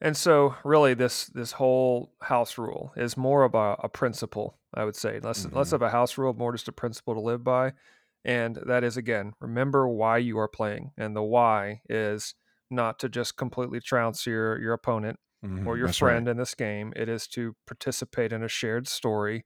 And 0.00 0.16
so, 0.16 0.54
really, 0.64 0.94
this 0.94 1.26
this 1.26 1.52
whole 1.52 2.12
house 2.22 2.56
rule 2.56 2.92
is 2.96 3.16
more 3.16 3.44
of 3.44 3.54
a, 3.54 3.76
a 3.80 3.88
principle, 3.88 4.58
I 4.72 4.84
would 4.84 4.96
say, 4.96 5.20
less 5.20 5.44
mm-hmm. 5.44 5.56
less 5.56 5.72
of 5.72 5.82
a 5.82 5.90
house 5.90 6.16
rule, 6.16 6.32
more 6.32 6.52
just 6.52 6.68
a 6.68 6.72
principle 6.72 7.14
to 7.14 7.20
live 7.20 7.44
by. 7.44 7.72
And 8.24 8.58
that 8.66 8.84
is 8.84 8.96
again, 8.96 9.32
remember 9.40 9.88
why 9.88 10.18
you 10.18 10.38
are 10.38 10.48
playing, 10.48 10.92
and 10.98 11.16
the 11.16 11.22
why 11.22 11.80
is 11.88 12.34
not 12.70 12.98
to 13.00 13.08
just 13.08 13.36
completely 13.36 13.80
trounce 13.80 14.26
your 14.26 14.60
your 14.60 14.74
opponent 14.74 15.18
mm-hmm. 15.44 15.66
or 15.66 15.78
your 15.78 15.92
friend 15.92 16.26
right. 16.26 16.32
in 16.32 16.36
this 16.36 16.54
game. 16.54 16.92
It 16.96 17.08
is 17.08 17.26
to 17.28 17.56
participate 17.66 18.32
in 18.32 18.42
a 18.42 18.48
shared 18.48 18.88
story 18.88 19.44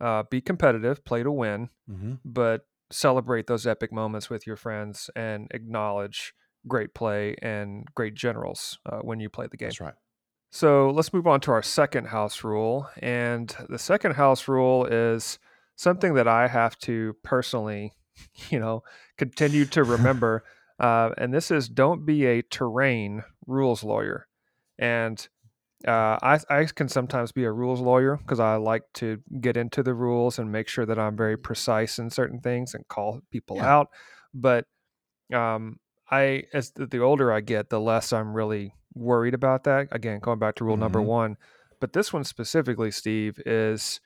uh, 0.00 0.24
be 0.30 0.40
competitive, 0.40 1.04
play 1.04 1.22
to 1.22 1.30
win, 1.30 1.68
mm-hmm. 1.88 2.14
but 2.24 2.62
celebrate 2.90 3.46
those 3.46 3.66
epic 3.66 3.92
moments 3.92 4.30
with 4.30 4.46
your 4.46 4.56
friends 4.56 5.10
and 5.14 5.46
acknowledge 5.52 6.32
great 6.66 6.94
play 6.94 7.36
and 7.42 7.86
great 7.94 8.14
generals 8.14 8.78
uh, 8.86 8.98
when 8.98 9.20
you 9.20 9.28
play 9.28 9.46
the 9.50 9.56
game. 9.56 9.68
That's 9.68 9.80
right. 9.80 9.94
So 10.52 10.90
let's 10.90 11.12
move 11.12 11.26
on 11.26 11.40
to 11.42 11.52
our 11.52 11.62
second 11.62 12.06
house 12.06 12.42
rule. 12.42 12.88
And 12.98 13.54
the 13.68 13.78
second 13.78 14.12
house 14.12 14.48
rule 14.48 14.84
is 14.84 15.38
something 15.76 16.14
that 16.14 16.26
I 16.26 16.48
have 16.48 16.76
to 16.80 17.14
personally, 17.22 17.94
you 18.50 18.58
know, 18.58 18.82
continue 19.18 19.64
to 19.66 19.84
remember. 19.84 20.44
uh, 20.78 21.10
and 21.18 21.32
this 21.32 21.50
is 21.50 21.68
don't 21.68 22.06
be 22.06 22.26
a 22.26 22.42
terrain 22.42 23.22
rules 23.46 23.82
lawyer. 23.82 24.26
And 24.78 25.28
uh, 25.86 26.18
I, 26.22 26.38
I 26.48 26.64
can 26.64 26.88
sometimes 26.88 27.32
be 27.32 27.44
a 27.44 27.52
rules 27.52 27.80
lawyer 27.80 28.16
because 28.16 28.40
I 28.40 28.56
like 28.56 28.82
to 28.94 29.18
get 29.40 29.56
into 29.56 29.82
the 29.82 29.94
rules 29.94 30.38
and 30.38 30.52
make 30.52 30.68
sure 30.68 30.84
that 30.86 30.98
I'm 30.98 31.16
very 31.16 31.36
precise 31.36 31.98
in 31.98 32.10
certain 32.10 32.40
things 32.40 32.74
and 32.74 32.86
call 32.88 33.20
people 33.30 33.56
yeah. 33.56 33.74
out. 33.74 33.88
But 34.34 34.66
um, 35.32 35.78
I, 36.10 36.44
as 36.52 36.72
the, 36.72 36.86
the, 36.86 36.98
older 36.98 37.32
I 37.32 37.40
get, 37.40 37.70
the 37.70 37.80
less 37.80 38.12
I'm 38.12 38.34
really 38.34 38.74
worried 38.94 39.34
about 39.34 39.64
that. 39.64 39.88
Again, 39.90 40.20
going 40.20 40.38
back 40.38 40.56
to 40.56 40.64
rule 40.64 40.74
mm-hmm. 40.74 40.82
number 40.82 41.02
one. 41.02 41.36
But 41.80 41.94
this 41.94 42.12
one 42.12 42.24
specifically, 42.24 42.90
Steve, 42.90 43.40
is 43.46 44.00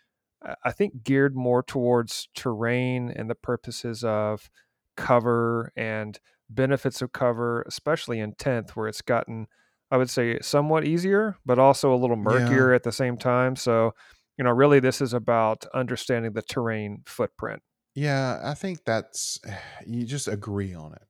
I 0.64 0.72
think 0.72 1.04
geared 1.04 1.36
more 1.36 1.62
towards 1.62 2.28
terrain 2.34 3.10
and 3.14 3.30
the 3.30 3.34
purposes 3.34 4.04
of 4.04 4.50
cover 4.96 5.72
and 5.76 6.18
benefits 6.50 7.02
of 7.02 7.12
cover, 7.12 7.62
especially 7.62 8.20
in 8.20 8.34
10th, 8.34 8.70
where 8.70 8.88
it's 8.88 9.02
gotten 9.02 9.46
I 9.90 9.96
would 9.96 10.10
say 10.10 10.38
somewhat 10.40 10.84
easier, 10.84 11.36
but 11.46 11.58
also 11.58 11.94
a 11.94 11.96
little 11.96 12.16
murkier 12.16 12.70
yeah. 12.70 12.74
at 12.74 12.82
the 12.82 12.90
same 12.90 13.16
time. 13.16 13.54
So, 13.54 13.94
you 14.36 14.44
know, 14.44 14.50
really 14.50 14.80
this 14.80 15.00
is 15.00 15.12
about 15.12 15.66
understanding 15.72 16.32
the 16.32 16.42
terrain 16.42 17.02
footprint. 17.06 17.62
Yeah, 17.94 18.40
I 18.42 18.54
think 18.54 18.84
that's 18.84 19.38
you 19.86 20.04
just 20.04 20.26
agree 20.28 20.74
on 20.74 20.94
it. 20.94 21.02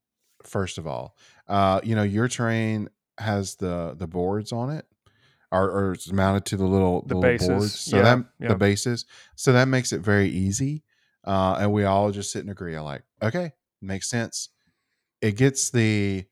First 0.43 0.77
of 0.77 0.87
all, 0.87 1.17
uh, 1.49 1.81
you 1.83 1.95
know, 1.95 2.03
your 2.03 2.29
terrain 2.29 2.91
has 3.17 3.55
the 3.57 3.95
the 3.97 4.07
boards 4.07 4.53
on 4.53 4.71
it, 4.71 4.87
or, 5.55 5.71
or 5.71 5.93
it's 5.93 6.11
mounted 6.13 6.45
to 6.47 6.57
the 6.57 6.65
little 6.65 7.03
the, 7.03 7.15
the 7.15 7.21
little 7.21 7.49
boards. 7.49 7.79
So 7.79 7.97
yeah, 7.97 8.03
that 8.03 8.25
yeah. 8.41 8.49
the 8.49 8.57
bases. 8.57 9.07
So 9.37 9.53
that 9.53 9.69
makes 9.69 9.93
it 9.93 10.01
very 10.01 10.29
easy. 10.29 10.83
Uh, 11.25 11.57
and 11.61 11.73
we 11.73 11.85
all 11.85 12.11
just 12.11 12.31
sit 12.31 12.41
and 12.41 12.51
agree. 12.51 12.79
like, 12.79 13.03
okay, 13.23 13.53
makes 13.81 14.11
sense. 14.11 14.51
It 15.23 15.37
gets 15.37 15.71
the 15.71 16.25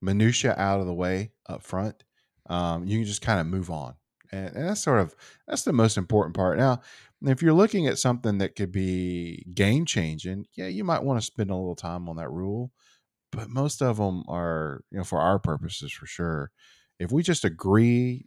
minutia 0.00 0.54
out 0.56 0.80
of 0.80 0.86
the 0.86 0.94
way 0.94 1.32
up 1.48 1.62
front. 1.62 2.02
Um, 2.48 2.84
you 2.84 2.98
can 2.98 3.06
just 3.06 3.22
kind 3.22 3.38
of 3.38 3.46
move 3.46 3.70
on, 3.70 3.94
and, 4.32 4.56
and 4.56 4.68
that's 4.68 4.82
sort 4.82 4.98
of 4.98 5.14
that's 5.46 5.62
the 5.62 5.72
most 5.72 5.96
important 5.96 6.34
part. 6.34 6.58
Now, 6.58 6.80
if 7.22 7.42
you're 7.42 7.52
looking 7.52 7.86
at 7.86 7.98
something 7.98 8.38
that 8.38 8.56
could 8.56 8.72
be 8.72 9.44
game 9.54 9.84
changing, 9.84 10.46
yeah, 10.56 10.66
you 10.66 10.82
might 10.82 11.04
want 11.04 11.20
to 11.20 11.26
spend 11.26 11.50
a 11.50 11.54
little 11.54 11.76
time 11.76 12.08
on 12.08 12.16
that 12.16 12.30
rule. 12.30 12.72
But 13.30 13.48
most 13.48 13.80
of 13.80 13.98
them 13.98 14.24
are, 14.26 14.82
you 14.90 14.98
know, 14.98 15.04
for 15.04 15.20
our 15.20 15.38
purposes, 15.38 15.92
for 15.92 16.06
sure. 16.06 16.50
If 16.98 17.12
we 17.12 17.22
just 17.22 17.44
agree 17.44 18.26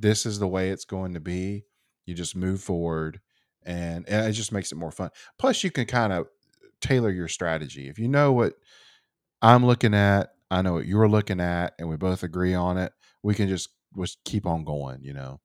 this 0.00 0.26
is 0.26 0.38
the 0.38 0.48
way 0.48 0.70
it's 0.70 0.84
going 0.84 1.14
to 1.14 1.20
be, 1.20 1.64
you 2.06 2.14
just 2.14 2.36
move 2.36 2.60
forward 2.60 3.20
and, 3.64 4.08
and 4.08 4.26
it 4.26 4.32
just 4.32 4.52
makes 4.52 4.72
it 4.72 4.76
more 4.76 4.90
fun. 4.90 5.10
Plus, 5.38 5.64
you 5.64 5.70
can 5.70 5.86
kind 5.86 6.12
of 6.12 6.26
tailor 6.80 7.10
your 7.10 7.28
strategy. 7.28 7.88
If 7.88 7.98
you 7.98 8.08
know 8.08 8.32
what 8.32 8.54
I'm 9.42 9.64
looking 9.64 9.94
at, 9.94 10.30
I 10.50 10.62
know 10.62 10.74
what 10.74 10.86
you're 10.86 11.08
looking 11.08 11.40
at, 11.40 11.74
and 11.78 11.88
we 11.88 11.96
both 11.96 12.22
agree 12.22 12.54
on 12.54 12.76
it, 12.76 12.92
we 13.22 13.34
can 13.34 13.48
just 13.48 13.70
just 13.98 14.18
keep 14.24 14.46
on 14.46 14.64
going, 14.64 15.02
you 15.02 15.12
know. 15.12 15.40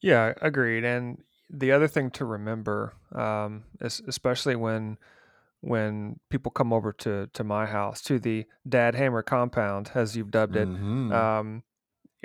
Yeah, 0.00 0.34
agreed. 0.42 0.84
And 0.84 1.22
the 1.48 1.72
other 1.72 1.88
thing 1.88 2.10
to 2.12 2.24
remember, 2.24 2.94
um, 3.14 3.64
is 3.80 4.02
especially 4.06 4.56
when 4.56 4.98
when 5.60 6.20
people 6.30 6.50
come 6.50 6.72
over 6.72 6.92
to 6.92 7.28
to 7.32 7.44
my 7.44 7.66
house, 7.66 8.02
to 8.02 8.18
the 8.18 8.44
Dad 8.68 8.94
Hammer 8.94 9.22
compound, 9.22 9.92
as 9.94 10.16
you've 10.16 10.30
dubbed 10.30 10.56
it, 10.56 10.68
mm-hmm. 10.68 11.12
um, 11.12 11.62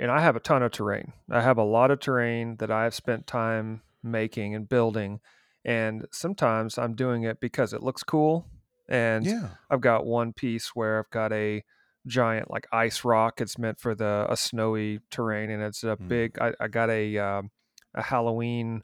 and 0.00 0.10
I 0.10 0.20
have 0.20 0.34
a 0.34 0.40
ton 0.40 0.62
of 0.62 0.72
terrain. 0.72 1.12
I 1.30 1.42
have 1.42 1.58
a 1.58 1.62
lot 1.62 1.90
of 1.90 2.00
terrain 2.00 2.56
that 2.56 2.70
I 2.70 2.84
have 2.84 2.94
spent 2.94 3.26
time 3.26 3.82
making 4.02 4.54
and 4.54 4.68
building, 4.68 5.20
and 5.64 6.06
sometimes 6.10 6.78
I'm 6.78 6.94
doing 6.94 7.24
it 7.24 7.38
because 7.38 7.72
it 7.72 7.82
looks 7.82 8.02
cool. 8.02 8.46
And 8.88 9.24
yeah. 9.24 9.50
I've 9.70 9.82
got 9.82 10.06
one 10.06 10.32
piece 10.32 10.70
where 10.74 10.98
I've 10.98 11.10
got 11.10 11.32
a 11.32 11.62
giant 12.06 12.50
like 12.50 12.66
ice 12.72 13.04
rock. 13.04 13.40
It's 13.40 13.58
meant 13.58 13.78
for 13.78 13.94
the 13.94 14.26
a 14.28 14.36
snowy 14.36 15.00
terrain, 15.10 15.50
and 15.50 15.62
it's 15.62 15.84
a 15.84 15.96
mm. 15.96 16.08
big. 16.08 16.38
I, 16.40 16.52
I 16.58 16.68
got 16.68 16.90
a 16.90 17.18
um, 17.18 17.50
a 17.94 18.02
Halloween 18.02 18.82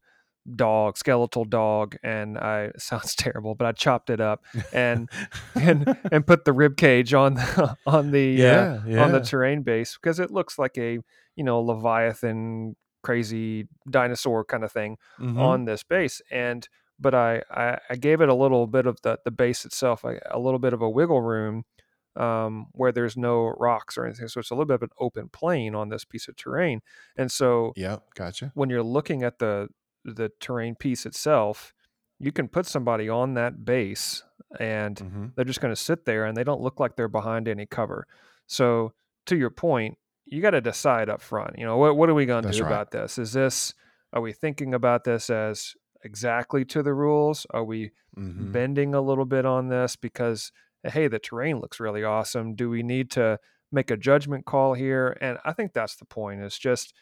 dog, 0.54 0.96
skeletal 0.96 1.44
dog, 1.44 1.96
and 2.02 2.38
I 2.38 2.72
sounds 2.78 3.14
terrible, 3.16 3.54
but 3.54 3.66
I 3.66 3.72
chopped 3.72 4.10
it 4.10 4.20
up 4.20 4.44
and 4.72 5.08
and 5.54 5.96
and 6.12 6.26
put 6.26 6.44
the 6.44 6.52
rib 6.52 6.76
cage 6.76 7.14
on 7.14 7.34
the 7.34 7.76
on 7.86 8.10
the 8.10 8.24
yeah, 8.24 8.60
uh, 8.60 8.82
yeah. 8.86 9.04
on 9.04 9.12
the 9.12 9.20
terrain 9.20 9.62
base 9.62 9.98
because 10.00 10.20
it 10.20 10.30
looks 10.30 10.58
like 10.58 10.78
a 10.78 10.98
you 11.34 11.44
know 11.44 11.60
leviathan 11.60 12.76
crazy 13.02 13.68
dinosaur 13.88 14.44
kind 14.44 14.64
of 14.64 14.72
thing 14.72 14.96
mm-hmm. 15.20 15.38
on 15.38 15.64
this 15.64 15.82
base 15.84 16.20
and 16.30 16.68
but 16.98 17.14
I, 17.14 17.42
I, 17.50 17.78
I 17.90 17.96
gave 17.96 18.20
it 18.22 18.28
a 18.28 18.34
little 18.34 18.66
bit 18.66 18.86
of 18.86 19.00
the 19.02 19.18
the 19.24 19.30
base 19.30 19.64
itself 19.64 20.02
a, 20.02 20.18
a 20.30 20.38
little 20.38 20.58
bit 20.58 20.72
of 20.72 20.82
a 20.82 20.90
wiggle 20.90 21.22
room 21.22 21.64
um, 22.16 22.66
where 22.72 22.92
there's 22.92 23.16
no 23.16 23.54
rocks 23.58 23.96
or 23.96 24.06
anything 24.06 24.26
so 24.26 24.40
it's 24.40 24.50
a 24.50 24.54
little 24.54 24.66
bit 24.66 24.74
of 24.74 24.82
an 24.82 24.90
open 24.98 25.28
plane 25.28 25.74
on 25.74 25.88
this 25.88 26.04
piece 26.04 26.26
of 26.26 26.36
terrain 26.36 26.80
and 27.16 27.30
so 27.30 27.72
yeah 27.76 27.98
gotcha 28.14 28.50
when 28.54 28.70
you're 28.70 28.82
looking 28.82 29.22
at 29.22 29.38
the 29.38 29.68
the 30.14 30.30
terrain 30.40 30.74
piece 30.74 31.06
itself, 31.06 31.72
you 32.18 32.32
can 32.32 32.48
put 32.48 32.66
somebody 32.66 33.08
on 33.08 33.34
that 33.34 33.64
base 33.64 34.22
and 34.58 34.96
mm-hmm. 34.96 35.26
they're 35.34 35.44
just 35.44 35.60
going 35.60 35.74
to 35.74 35.80
sit 35.80 36.04
there 36.04 36.24
and 36.24 36.36
they 36.36 36.44
don't 36.44 36.60
look 36.60 36.80
like 36.80 36.96
they're 36.96 37.08
behind 37.08 37.48
any 37.48 37.66
cover. 37.66 38.06
So, 38.46 38.92
to 39.26 39.36
your 39.36 39.50
point, 39.50 39.98
you 40.24 40.40
got 40.40 40.50
to 40.50 40.60
decide 40.60 41.08
up 41.08 41.20
front, 41.20 41.58
you 41.58 41.64
know, 41.64 41.76
what, 41.76 41.96
what 41.96 42.08
are 42.08 42.14
we 42.14 42.26
going 42.26 42.44
to 42.44 42.52
do 42.52 42.62
right. 42.62 42.68
about 42.68 42.90
this? 42.90 43.18
Is 43.18 43.32
this, 43.32 43.74
are 44.12 44.20
we 44.20 44.32
thinking 44.32 44.72
about 44.74 45.04
this 45.04 45.30
as 45.30 45.74
exactly 46.04 46.64
to 46.66 46.82
the 46.82 46.94
rules? 46.94 47.46
Are 47.50 47.64
we 47.64 47.90
mm-hmm. 48.16 48.52
bending 48.52 48.94
a 48.94 49.00
little 49.00 49.24
bit 49.24 49.44
on 49.44 49.68
this 49.68 49.96
because, 49.96 50.52
hey, 50.84 51.08
the 51.08 51.18
terrain 51.18 51.60
looks 51.60 51.80
really 51.80 52.04
awesome? 52.04 52.54
Do 52.54 52.70
we 52.70 52.82
need 52.82 53.10
to 53.12 53.38
make 53.72 53.90
a 53.90 53.96
judgment 53.96 54.46
call 54.46 54.74
here? 54.74 55.16
And 55.20 55.38
I 55.44 55.52
think 55.52 55.72
that's 55.72 55.96
the 55.96 56.04
point 56.04 56.40
is 56.40 56.56
just, 56.56 56.94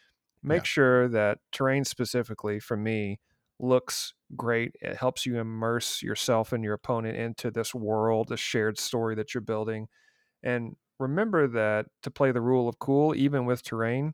make 0.45 0.59
yeah. 0.59 0.63
sure 0.63 1.07
that 1.09 1.39
terrain 1.51 1.83
specifically 1.83 2.59
for 2.59 2.77
me 2.77 3.19
looks 3.59 4.13
great 4.35 4.75
it 4.81 4.97
helps 4.97 5.25
you 5.25 5.39
immerse 5.39 6.01
yourself 6.01 6.51
and 6.51 6.63
your 6.63 6.73
opponent 6.73 7.17
into 7.17 7.49
this 7.51 7.73
world 7.73 8.31
a 8.31 8.37
shared 8.37 8.77
story 8.77 9.15
that 9.15 9.33
you're 9.33 9.41
building 9.41 9.87
and 10.43 10.75
remember 10.99 11.47
that 11.47 11.85
to 12.03 12.11
play 12.11 12.31
the 12.31 12.41
rule 12.41 12.67
of 12.67 12.79
cool 12.79 13.15
even 13.15 13.45
with 13.45 13.63
terrain 13.63 14.13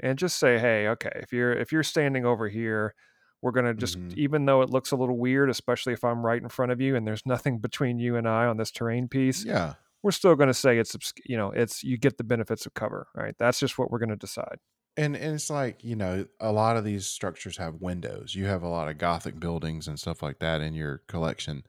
and 0.00 0.18
just 0.18 0.38
say 0.38 0.58
hey 0.58 0.86
okay 0.86 1.10
if 1.16 1.32
you're 1.32 1.52
if 1.52 1.72
you're 1.72 1.82
standing 1.82 2.24
over 2.24 2.48
here 2.48 2.94
we're 3.42 3.52
going 3.52 3.66
to 3.66 3.74
just 3.74 3.98
mm-hmm. 3.98 4.18
even 4.18 4.44
though 4.46 4.62
it 4.62 4.70
looks 4.70 4.92
a 4.92 4.96
little 4.96 5.18
weird 5.18 5.50
especially 5.50 5.92
if 5.92 6.04
i'm 6.04 6.24
right 6.24 6.42
in 6.42 6.48
front 6.48 6.70
of 6.70 6.80
you 6.80 6.94
and 6.94 7.06
there's 7.06 7.26
nothing 7.26 7.58
between 7.58 7.98
you 7.98 8.16
and 8.16 8.28
i 8.28 8.46
on 8.46 8.56
this 8.56 8.70
terrain 8.70 9.08
piece 9.08 9.44
yeah 9.44 9.74
we're 10.02 10.10
still 10.12 10.34
going 10.34 10.48
to 10.48 10.54
say 10.54 10.78
it's 10.78 10.96
you 11.26 11.36
know 11.36 11.50
it's 11.50 11.82
you 11.82 11.96
get 11.96 12.16
the 12.18 12.24
benefits 12.24 12.66
of 12.66 12.74
cover 12.74 13.08
right 13.14 13.34
that's 13.38 13.58
just 13.58 13.78
what 13.78 13.90
we're 13.90 13.98
going 13.98 14.08
to 14.08 14.16
decide 14.16 14.58
and, 14.98 15.14
and 15.16 15.36
it's 15.36 15.48
like 15.48 15.84
you 15.84 15.94
know 15.94 16.26
a 16.40 16.50
lot 16.50 16.76
of 16.76 16.84
these 16.84 17.06
structures 17.06 17.56
have 17.56 17.80
windows. 17.80 18.34
You 18.34 18.46
have 18.46 18.62
a 18.62 18.68
lot 18.68 18.88
of 18.88 18.98
gothic 18.98 19.38
buildings 19.38 19.86
and 19.86 19.98
stuff 19.98 20.22
like 20.22 20.40
that 20.40 20.60
in 20.60 20.74
your 20.74 21.02
collection. 21.08 21.62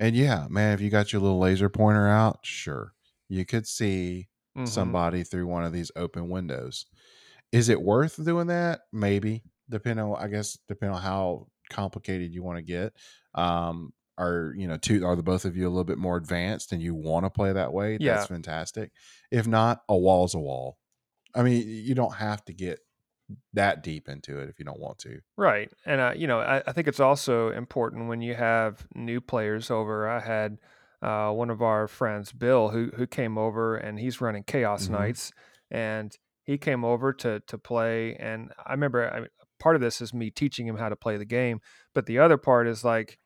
And 0.00 0.14
yeah 0.14 0.46
man 0.48 0.72
if 0.72 0.80
you 0.80 0.88
got 0.88 1.12
your 1.12 1.20
little 1.20 1.40
laser 1.40 1.68
pointer 1.68 2.08
out 2.08 2.38
sure 2.42 2.94
you 3.28 3.44
could 3.44 3.66
see 3.66 4.28
mm-hmm. 4.56 4.66
somebody 4.66 5.24
through 5.24 5.48
one 5.48 5.64
of 5.64 5.72
these 5.72 5.90
open 5.96 6.30
windows. 6.30 6.86
Is 7.50 7.68
it 7.68 7.82
worth 7.82 8.24
doing 8.24 8.46
that? 8.46 8.82
Maybe 8.92 9.42
depending 9.68 10.04
on 10.06 10.16
i 10.16 10.28
guess 10.28 10.56
depending 10.66 10.96
on 10.96 11.02
how 11.02 11.46
complicated 11.68 12.32
you 12.32 12.42
want 12.44 12.58
to 12.58 12.62
get. 12.62 12.92
Um 13.34 13.92
are 14.16 14.52
you 14.56 14.68
know 14.68 14.76
two 14.76 15.04
are 15.04 15.16
the 15.16 15.22
both 15.22 15.44
of 15.44 15.56
you 15.56 15.66
a 15.66 15.70
little 15.70 15.84
bit 15.84 15.98
more 15.98 16.16
advanced 16.16 16.72
and 16.72 16.80
you 16.80 16.94
want 16.94 17.26
to 17.26 17.30
play 17.30 17.52
that 17.52 17.72
way? 17.72 17.98
Yeah. 18.00 18.14
that's 18.14 18.28
fantastic. 18.28 18.92
If 19.32 19.48
not 19.48 19.82
a 19.88 19.96
wall's 19.96 20.34
a 20.34 20.38
wall 20.38 20.78
I 21.34 21.42
mean, 21.42 21.64
you 21.66 21.94
don't 21.94 22.14
have 22.14 22.44
to 22.46 22.52
get 22.52 22.80
that 23.52 23.82
deep 23.82 24.08
into 24.08 24.38
it 24.38 24.48
if 24.48 24.58
you 24.58 24.64
don't 24.64 24.80
want 24.80 24.98
to. 24.98 25.20
Right. 25.36 25.70
And, 25.84 26.00
uh, 26.00 26.12
you 26.16 26.26
know, 26.26 26.40
I, 26.40 26.62
I, 26.66 26.72
think 26.72 26.88
it's 26.88 27.00
also 27.00 27.50
important 27.50 28.08
when 28.08 28.22
you 28.22 28.34
have 28.34 28.86
new 28.94 29.20
players 29.20 29.70
over. 29.70 30.08
I 30.08 30.20
had 30.20 30.58
uh, 31.02 31.30
one 31.30 31.50
of 31.50 31.60
our 31.60 31.88
friends, 31.88 32.32
Bill, 32.32 32.70
who, 32.70 32.90
who 32.96 33.06
came 33.06 33.36
over 33.36 33.76
and 33.76 33.98
he's 33.98 34.20
running 34.20 34.44
Chaos 34.44 34.84
mm-hmm. 34.84 34.94
Knights. 34.94 35.32
And 35.70 36.16
he 36.44 36.56
came 36.56 36.84
over 36.84 37.12
to, 37.12 37.40
to 37.40 37.58
play. 37.58 38.16
And 38.16 38.50
I 38.64 38.72
remember 38.72 39.10
I 39.12 39.20
mean, 39.20 39.28
part 39.60 39.76
of 39.76 39.82
this 39.82 40.00
is 40.00 40.14
me 40.14 40.30
teaching 40.30 40.66
him 40.66 40.78
how 40.78 40.88
to 40.88 40.96
play 40.96 41.18
the 41.18 41.26
game. 41.26 41.60
But 41.94 42.06
the 42.06 42.18
other 42.18 42.38
part 42.38 42.66
is 42.66 42.84
like, 42.84 43.18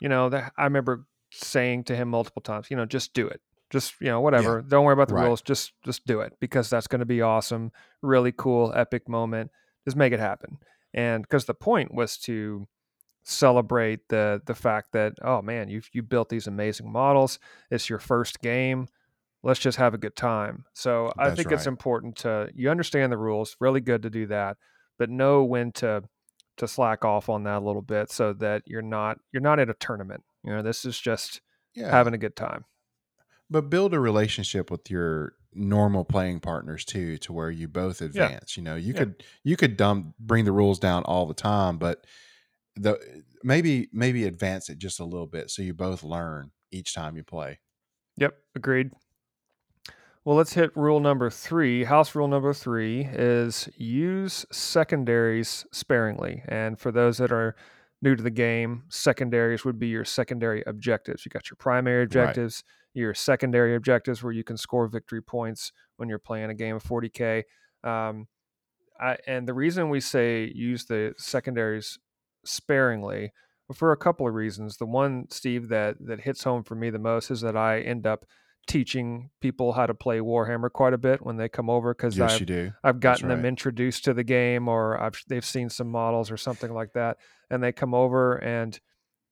you 0.00 0.08
know, 0.08 0.28
the, 0.28 0.50
I 0.56 0.64
remember 0.64 1.06
saying 1.32 1.84
to 1.84 1.96
him 1.96 2.08
multiple 2.08 2.42
times, 2.42 2.70
you 2.70 2.76
know, 2.76 2.86
just 2.86 3.12
do 3.12 3.26
it 3.26 3.40
just 3.70 3.94
you 4.00 4.08
know 4.08 4.20
whatever 4.20 4.58
yeah. 4.58 4.64
don't 4.68 4.84
worry 4.84 4.92
about 4.92 5.08
the 5.08 5.14
right. 5.14 5.26
rules 5.26 5.40
just 5.40 5.72
just 5.84 6.06
do 6.06 6.20
it 6.20 6.32
because 6.40 6.68
that's 6.68 6.86
going 6.86 7.00
to 7.00 7.06
be 7.06 7.22
awesome 7.22 7.72
really 8.02 8.32
cool 8.32 8.72
epic 8.74 9.08
moment 9.08 9.50
just 9.84 9.96
make 9.96 10.12
it 10.12 10.20
happen 10.20 10.58
and 10.92 11.22
because 11.22 11.44
the 11.44 11.54
point 11.54 11.94
was 11.94 12.16
to 12.18 12.66
celebrate 13.22 14.00
the 14.08 14.40
the 14.46 14.54
fact 14.54 14.92
that 14.92 15.12
oh 15.22 15.40
man 15.40 15.68
you 15.68 15.80
you 15.92 16.02
built 16.02 16.28
these 16.28 16.46
amazing 16.46 16.90
models 16.90 17.38
it's 17.70 17.88
your 17.88 17.98
first 17.98 18.40
game 18.40 18.88
let's 19.42 19.60
just 19.60 19.78
have 19.78 19.94
a 19.94 19.98
good 19.98 20.16
time 20.16 20.64
so 20.74 21.12
i 21.18 21.30
think 21.30 21.48
right. 21.48 21.54
it's 21.54 21.66
important 21.66 22.16
to 22.16 22.48
you 22.54 22.70
understand 22.70 23.12
the 23.12 23.16
rules 23.16 23.56
really 23.60 23.80
good 23.80 24.02
to 24.02 24.10
do 24.10 24.26
that 24.26 24.56
but 24.98 25.10
know 25.10 25.44
when 25.44 25.70
to 25.70 26.02
to 26.56 26.66
slack 26.66 27.04
off 27.04 27.28
on 27.28 27.44
that 27.44 27.58
a 27.58 27.64
little 27.64 27.82
bit 27.82 28.10
so 28.10 28.32
that 28.32 28.62
you're 28.66 28.82
not 28.82 29.18
you're 29.32 29.42
not 29.42 29.58
in 29.58 29.70
a 29.70 29.74
tournament 29.74 30.22
you 30.44 30.52
know 30.52 30.62
this 30.62 30.84
is 30.84 30.98
just 30.98 31.40
yeah. 31.74 31.90
having 31.90 32.14
a 32.14 32.18
good 32.18 32.36
time 32.36 32.64
but 33.50 33.68
build 33.68 33.92
a 33.92 34.00
relationship 34.00 34.70
with 34.70 34.90
your 34.90 35.34
normal 35.52 36.04
playing 36.04 36.38
partners 36.38 36.84
too 36.84 37.18
to 37.18 37.32
where 37.32 37.50
you 37.50 37.66
both 37.66 38.00
advance 38.00 38.56
yeah. 38.56 38.60
you 38.60 38.64
know 38.64 38.76
you 38.76 38.92
yeah. 38.92 39.00
could 39.00 39.24
you 39.42 39.56
could 39.56 39.76
dumb 39.76 40.14
bring 40.20 40.44
the 40.44 40.52
rules 40.52 40.78
down 40.78 41.02
all 41.04 41.26
the 41.26 41.34
time 41.34 41.76
but 41.76 42.06
the 42.76 42.98
maybe 43.42 43.88
maybe 43.92 44.24
advance 44.24 44.68
it 44.68 44.78
just 44.78 45.00
a 45.00 45.04
little 45.04 45.26
bit 45.26 45.50
so 45.50 45.62
you 45.62 45.74
both 45.74 46.02
learn 46.02 46.50
each 46.70 46.94
time 46.94 47.16
you 47.16 47.22
play. 47.22 47.58
Yep 48.16 48.34
agreed. 48.54 48.90
Well 50.24 50.36
let's 50.36 50.54
hit 50.54 50.76
rule 50.76 51.00
number 51.00 51.30
three. 51.30 51.84
House 51.84 52.14
rule 52.14 52.28
number 52.28 52.52
three 52.52 53.08
is 53.12 53.68
use 53.76 54.46
secondaries 54.52 55.66
sparingly. 55.72 56.42
And 56.46 56.78
for 56.78 56.92
those 56.92 57.18
that 57.18 57.32
are 57.32 57.56
new 58.02 58.16
to 58.16 58.22
the 58.22 58.30
game 58.30 58.84
secondaries 58.88 59.64
would 59.64 59.78
be 59.78 59.88
your 59.88 60.04
secondary 60.04 60.62
objectives. 60.66 61.24
You 61.24 61.30
got 61.30 61.50
your 61.50 61.56
primary 61.56 62.04
objectives 62.04 62.62
right 62.66 62.76
your 62.94 63.14
secondary 63.14 63.74
objectives 63.74 64.22
where 64.22 64.32
you 64.32 64.44
can 64.44 64.56
score 64.56 64.86
victory 64.86 65.22
points 65.22 65.72
when 65.96 66.08
you're 66.08 66.18
playing 66.18 66.50
a 66.50 66.54
game 66.54 66.76
of 66.76 66.82
40k. 66.82 67.44
Um, 67.84 68.26
I, 69.00 69.16
and 69.26 69.48
the 69.48 69.54
reason 69.54 69.88
we 69.88 70.00
say 70.00 70.50
use 70.54 70.84
the 70.84 71.14
secondaries 71.16 71.98
sparingly 72.44 73.32
for 73.74 73.92
a 73.92 73.96
couple 73.96 74.26
of 74.26 74.34
reasons. 74.34 74.76
The 74.76 74.86
one, 74.86 75.26
Steve, 75.30 75.68
that 75.68 75.96
that 76.00 76.22
hits 76.22 76.44
home 76.44 76.62
for 76.62 76.74
me 76.74 76.90
the 76.90 76.98
most 76.98 77.30
is 77.30 77.40
that 77.40 77.56
I 77.56 77.80
end 77.80 78.06
up 78.06 78.26
teaching 78.66 79.30
people 79.40 79.72
how 79.72 79.86
to 79.86 79.94
play 79.94 80.18
Warhammer 80.18 80.70
quite 80.70 80.92
a 80.92 80.98
bit 80.98 81.24
when 81.24 81.36
they 81.36 81.48
come 81.48 81.70
over 81.70 81.94
because 81.94 82.16
yes, 82.16 82.34
I've, 82.34 82.40
you 82.40 82.46
do. 82.46 82.72
I've 82.84 83.00
gotten 83.00 83.28
right. 83.28 83.36
them 83.36 83.44
introduced 83.44 84.04
to 84.04 84.14
the 84.14 84.24
game 84.24 84.68
or 84.68 85.00
I've, 85.00 85.20
they've 85.28 85.44
seen 85.44 85.70
some 85.70 85.88
models 85.88 86.30
or 86.30 86.36
something 86.36 86.72
like 86.72 86.92
that, 86.92 87.16
and 87.50 87.62
they 87.62 87.72
come 87.72 87.94
over 87.94 88.36
and 88.36 88.78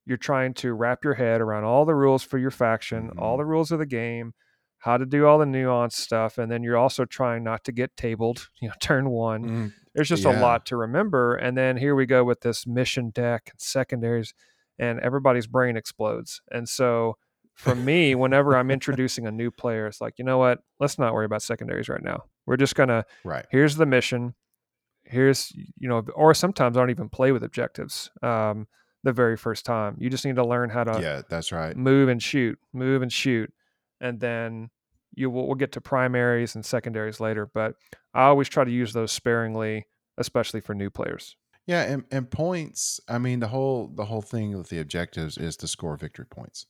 you're 0.09 0.17
trying 0.17 0.55
to 0.55 0.73
wrap 0.73 1.05
your 1.05 1.15
head 1.15 1.43
around 1.43 1.65
all 1.65 1.85
the 1.85 1.95
rules 1.95 2.23
for 2.23 2.39
your 2.39 2.51
faction, 2.51 3.09
mm-hmm. 3.09 3.19
all 3.19 3.37
the 3.37 3.45
rules 3.45 3.71
of 3.71 3.79
the 3.79 3.87
game, 3.87 4.33
how 4.79 4.97
to 4.97 5.05
do 5.05 5.27
all 5.27 5.39
the 5.39 5.45
nuance 5.45 5.97
stuff, 5.99 6.39
and 6.39 6.51
then 6.51 6.63
you're 6.63 6.79
also 6.79 7.05
trying 7.05 7.45
not 7.45 7.63
to 7.65 7.73
get 7.73 7.97
tabled. 7.97 8.49
You 8.61 8.69
know, 8.69 8.75
turn 8.81 9.11
one. 9.11 9.45
Mm, 9.45 9.73
There's 9.95 10.09
just 10.09 10.25
yeah. 10.25 10.39
a 10.39 10.41
lot 10.41 10.65
to 10.67 10.77
remember, 10.77 11.37
and 11.37 11.57
then 11.57 11.77
here 11.77 11.95
we 11.95 12.07
go 12.07 12.25
with 12.25 12.41
this 12.41 12.67
mission 12.67 13.11
deck 13.11 13.49
and 13.53 13.61
secondaries, 13.61 14.33
and 14.79 14.99
everybody's 15.01 15.47
brain 15.47 15.77
explodes. 15.77 16.41
And 16.51 16.69
so, 16.69 17.19
for 17.55 17.75
me, 17.75 18.15
whenever 18.15 18.57
I'm 18.57 18.71
introducing 18.79 19.27
a 19.27 19.31
new 19.31 19.51
player, 19.51 19.87
it's 19.87 20.01
like, 20.01 20.15
you 20.19 20.25
know 20.25 20.39
what? 20.39 20.61
Let's 20.81 20.99
not 20.99 21.13
worry 21.13 21.27
about 21.27 21.43
secondaries 21.43 21.91
right 21.91 22.03
now. 22.03 22.25
We're 22.47 22.57
just 22.57 22.75
gonna. 22.75 23.05
Right. 23.25 23.45
Here's 23.51 23.77
the 23.77 23.87
mission. 23.87 24.35
Here's 25.05 25.53
you 25.79 25.89
know, 25.89 26.03
or 26.15 26.33
sometimes 26.33 26.79
I 26.79 26.81
don't 26.81 26.91
even 26.91 27.11
play 27.11 27.31
with 27.31 27.45
objectives. 27.45 28.11
Um, 28.23 28.69
the 29.05 29.13
very 29.13 29.37
first 29.37 29.65
time. 29.65 29.97
You 29.99 30.11
just 30.11 30.25
need 30.25 30.37
to 30.37 30.45
learn 30.45 30.71
how 30.71 30.85
to 30.85 31.01
yeah, 31.01 31.23
that's 31.29 31.53
right. 31.53 31.77
Move 31.77 32.09
and 32.09 32.23
shoot, 32.23 32.59
move 32.73 33.03
and 33.03 33.13
shoot, 33.13 33.53
and 34.01 34.21
then 34.21 34.71
you 35.15 35.31
will 35.31 35.47
we'll 35.47 35.57
get 35.57 35.73
to 35.73 35.81
primaries 35.81 36.55
and 36.55 36.65
secondaries 36.65 37.21
later. 37.21 37.47
But 37.47 37.75
I 38.15 38.25
always 38.25 38.49
try 38.49 38.65
to 38.65 38.71
use 38.71 38.93
those 38.93 39.13
sparingly, 39.13 39.87
especially 40.17 40.61
for 40.61 40.75
new 40.75 40.91
players. 40.91 41.37
Yeah, 41.67 41.83
and, 41.83 42.05
and 42.11 42.31
points. 42.31 42.99
I 43.09 43.19
mean, 43.19 43.41
the 43.41 43.49
whole 43.49 43.89
the 43.95 44.07
whole 44.07 44.23
thing 44.23 44.57
with 44.57 44.69
the 44.69 44.81
objectives 44.81 45.37
is 45.39 45.57
to 45.59 45.69
score 45.69 45.97
victory 45.97 46.27
points. 46.27 46.67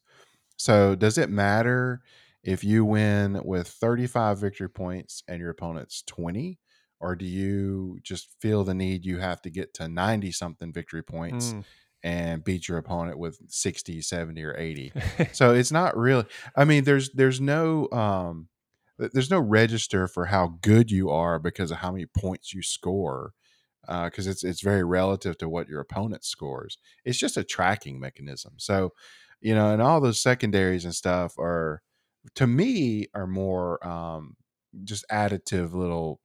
So 0.57 0.95
does 0.95 1.19
it 1.19 1.31
matter 1.31 2.03
if 2.43 2.65
you 2.65 2.85
win 2.85 3.41
with 3.45 3.69
35 3.69 4.39
victory 4.39 4.69
points 4.69 5.23
and 5.29 5.41
your 5.41 5.51
opponent's 5.51 6.03
20? 6.03 6.59
Or 7.01 7.15
do 7.15 7.25
you 7.25 8.01
just 8.03 8.35
feel 8.41 8.65
the 8.65 8.75
need 8.75 9.05
you 9.05 9.19
have 9.19 9.41
to 9.43 9.51
get 9.51 9.73
to 9.75 9.87
90 9.87 10.33
something 10.33 10.73
victory 10.73 11.03
points 11.03 11.53
mm 11.53 11.65
and 12.03 12.45
beat 12.45 12.69
your 12.69 12.79
opponent 12.79 13.19
with 13.19 13.39
60 13.49 14.01
70 14.01 14.45
or 14.45 14.57
80 14.57 14.93
so 15.33 15.53
it's 15.53 15.73
not 15.73 15.97
really 15.97 16.25
i 16.57 16.65
mean 16.65 16.85
there's 16.85 17.11
there's 17.11 17.41
no 17.41 17.89
um 17.91 18.49
there's 18.99 19.31
no 19.31 19.39
register 19.39 20.09
for 20.09 20.27
how 20.27 20.59
good 20.61 20.91
you 20.91 21.11
are 21.11 21.39
because 21.39 21.71
of 21.71 21.79
how 21.79 21.93
many 21.93 22.07
points 22.07 22.53
you 22.53 22.63
score 22.63 23.33
because 23.87 24.27
uh, 24.27 24.31
it's 24.31 24.45
it's 24.45 24.61
very 24.61 24.85
relative 24.85 25.39
to 25.39 25.49
what 25.49 25.69
your 25.69 25.81
opponent 25.81 26.25
scores. 26.25 26.79
It's 27.05 27.19
just 27.19 27.37
a 27.37 27.45
tracking 27.45 27.99
mechanism. 27.99 28.55
So 28.59 28.93
you 29.41 29.55
know 29.55 29.73
and 29.73 29.81
all 29.81 30.01
those 30.01 30.21
secondaries 30.21 30.85
and 30.85 30.95
stuff 30.95 31.39
are 31.39 31.83
to 32.35 32.47
me 32.47 33.07
are 33.15 33.27
more 33.27 33.87
um 33.87 34.37
just 34.85 35.05
additive 35.11 35.73
little 35.73 36.21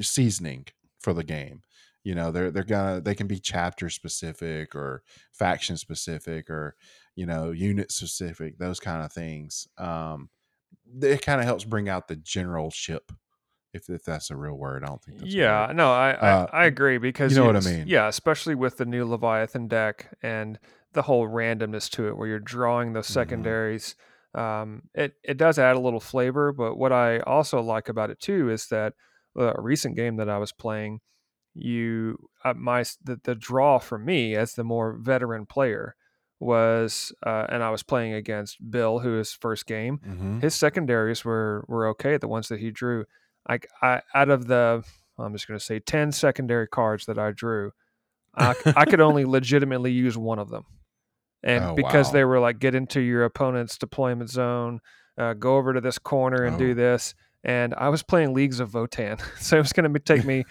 seasoning 0.00 0.66
for 1.00 1.12
the 1.12 1.24
game 1.24 1.62
you 2.04 2.14
know 2.14 2.30
they're 2.30 2.50
they're 2.50 2.62
gonna 2.62 3.00
they 3.00 3.14
can 3.14 3.26
be 3.26 3.38
chapter 3.38 3.90
specific 3.90 4.74
or 4.74 5.02
faction 5.32 5.76
specific 5.76 6.48
or 6.50 6.74
you 7.14 7.26
know 7.26 7.50
unit 7.50 7.92
specific 7.92 8.58
those 8.58 8.80
kind 8.80 9.04
of 9.04 9.12
things 9.12 9.68
um 9.78 10.28
it 11.02 11.22
kind 11.22 11.40
of 11.40 11.46
helps 11.46 11.64
bring 11.64 11.88
out 11.88 12.08
the 12.08 12.16
general 12.16 12.70
ship 12.70 13.12
if, 13.72 13.88
if 13.88 14.04
that's 14.04 14.30
a 14.30 14.36
real 14.36 14.54
word 14.54 14.82
i 14.82 14.86
don't 14.86 15.02
think 15.02 15.18
that's 15.18 15.32
yeah 15.32 15.70
no 15.74 15.92
I, 15.92 16.12
uh, 16.12 16.46
I, 16.52 16.62
I 16.62 16.64
agree 16.66 16.98
because 16.98 17.32
you 17.32 17.38
know 17.38 17.46
what 17.46 17.56
i 17.56 17.60
mean 17.60 17.84
yeah 17.86 18.08
especially 18.08 18.54
with 18.54 18.78
the 18.78 18.86
new 18.86 19.04
leviathan 19.04 19.68
deck 19.68 20.16
and 20.22 20.58
the 20.92 21.02
whole 21.02 21.28
randomness 21.28 21.88
to 21.90 22.08
it 22.08 22.16
where 22.16 22.26
you're 22.26 22.40
drawing 22.40 22.92
those 22.92 23.06
mm-hmm. 23.06 23.14
secondaries 23.14 23.94
mm-hmm. 24.34 24.40
um 24.40 24.82
it 24.94 25.14
it 25.22 25.36
does 25.36 25.58
add 25.58 25.76
a 25.76 25.80
little 25.80 26.00
flavor 26.00 26.52
but 26.52 26.76
what 26.76 26.92
i 26.92 27.20
also 27.20 27.60
like 27.60 27.88
about 27.88 28.10
it 28.10 28.18
too 28.18 28.50
is 28.50 28.66
that 28.68 28.94
uh, 29.38 29.52
a 29.56 29.60
recent 29.60 29.94
game 29.94 30.16
that 30.16 30.28
i 30.28 30.38
was 30.38 30.50
playing 30.50 31.00
you 31.54 32.16
uh, 32.44 32.54
my 32.54 32.84
the, 33.02 33.20
the 33.24 33.34
draw 33.34 33.78
for 33.78 33.98
me 33.98 34.34
as 34.34 34.54
the 34.54 34.64
more 34.64 34.96
veteran 35.00 35.46
player 35.46 35.96
was 36.38 37.12
uh, 37.26 37.46
and 37.48 37.62
I 37.62 37.70
was 37.70 37.82
playing 37.82 38.14
against 38.14 38.58
Bill 38.70 39.00
who 39.00 39.12
his 39.12 39.32
first 39.32 39.66
game 39.66 39.98
mm-hmm. 39.98 40.40
his 40.40 40.54
secondaries 40.54 41.24
were 41.24 41.64
were 41.68 41.88
okay 41.88 42.16
the 42.16 42.28
ones 42.28 42.48
that 42.48 42.60
he 42.60 42.70
drew 42.70 43.04
like 43.48 43.68
I 43.82 44.02
out 44.14 44.30
of 44.30 44.46
the 44.46 44.82
I'm 45.18 45.32
just 45.34 45.46
going 45.46 45.58
to 45.58 45.64
say 45.64 45.80
10 45.80 46.12
secondary 46.12 46.66
cards 46.66 47.04
that 47.06 47.18
I 47.18 47.32
drew 47.32 47.72
I, 48.34 48.54
I 48.64 48.84
could 48.86 49.00
only 49.02 49.24
legitimately 49.26 49.92
use 49.92 50.16
one 50.16 50.38
of 50.38 50.48
them 50.48 50.64
and 51.42 51.64
oh, 51.64 51.74
because 51.74 52.06
wow. 52.08 52.12
they 52.12 52.24
were 52.24 52.40
like 52.40 52.58
get 52.58 52.74
into 52.74 53.00
your 53.00 53.24
opponent's 53.24 53.76
deployment 53.76 54.30
zone 54.30 54.80
uh, 55.18 55.34
go 55.34 55.56
over 55.56 55.74
to 55.74 55.80
this 55.80 55.98
corner 55.98 56.44
and 56.44 56.56
oh. 56.56 56.58
do 56.58 56.74
this 56.74 57.14
and 57.42 57.74
I 57.74 57.88
was 57.88 58.02
playing 58.02 58.34
Leagues 58.34 58.60
of 58.60 58.70
Votann, 58.70 59.20
so 59.40 59.56
it 59.56 59.60
was 59.60 59.72
going 59.72 59.92
to 59.92 59.98
take 60.00 60.24
me 60.24 60.44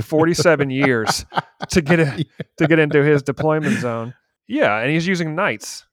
47 0.00 0.70
years 0.70 1.26
to 1.70 1.80
get 1.80 2.00
a, 2.00 2.24
to 2.58 2.66
get 2.66 2.78
into 2.78 3.02
his 3.02 3.22
deployment 3.22 3.80
zone. 3.80 4.14
Yeah, 4.46 4.78
and 4.78 4.90
he's 4.90 5.06
using 5.06 5.34
knights. 5.34 5.86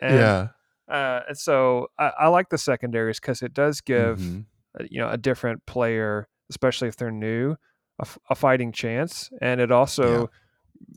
And, 0.00 0.14
yeah. 0.14 0.48
Uh, 0.88 1.20
and 1.28 1.38
so 1.38 1.88
I, 1.98 2.12
I, 2.20 2.28
like 2.28 2.48
the 2.48 2.58
secondaries 2.58 3.18
because 3.20 3.42
it 3.42 3.52
does 3.52 3.80
give 3.80 4.18
mm-hmm. 4.18 4.40
Uh, 4.78 4.84
you 4.90 5.00
know 5.00 5.08
a 5.08 5.16
different 5.16 5.64
player, 5.66 6.28
especially 6.50 6.88
if 6.88 6.96
they're 6.96 7.10
new, 7.10 7.56
a, 7.98 8.06
a 8.30 8.34
fighting 8.34 8.70
chance, 8.70 9.30
and 9.40 9.60
it 9.60 9.72
also 9.72 10.20
yeah. 10.20 10.26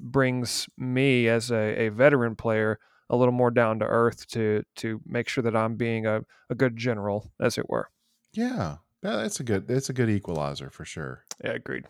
brings 0.02 0.68
me 0.78 1.28
as 1.28 1.52
a, 1.52 1.84
a 1.84 1.90
veteran 1.90 2.36
player 2.36 2.80
a 3.10 3.16
little 3.16 3.34
more 3.34 3.52
down 3.52 3.80
to 3.80 3.86
earth 3.86 4.28
to 4.28 4.64
to 4.76 5.02
make 5.06 5.28
sure 5.28 5.42
that 5.42 5.56
I'm 5.56 5.76
being 5.76 6.06
a, 6.06 6.22
a 6.50 6.56
good 6.56 6.78
general, 6.78 7.32
as 7.40 7.58
it 7.58 7.70
were. 7.70 7.90
Yeah, 8.34 8.78
yeah, 9.04 9.18
that's 9.18 9.40
a 9.40 9.44
good 9.44 9.68
that's 9.68 9.90
a 9.90 9.94
good 9.94 10.10
equalizer 10.10 10.70
for 10.70 10.86
sure. 10.86 11.26
Yeah, 11.44 11.52
agreed. 11.52 11.86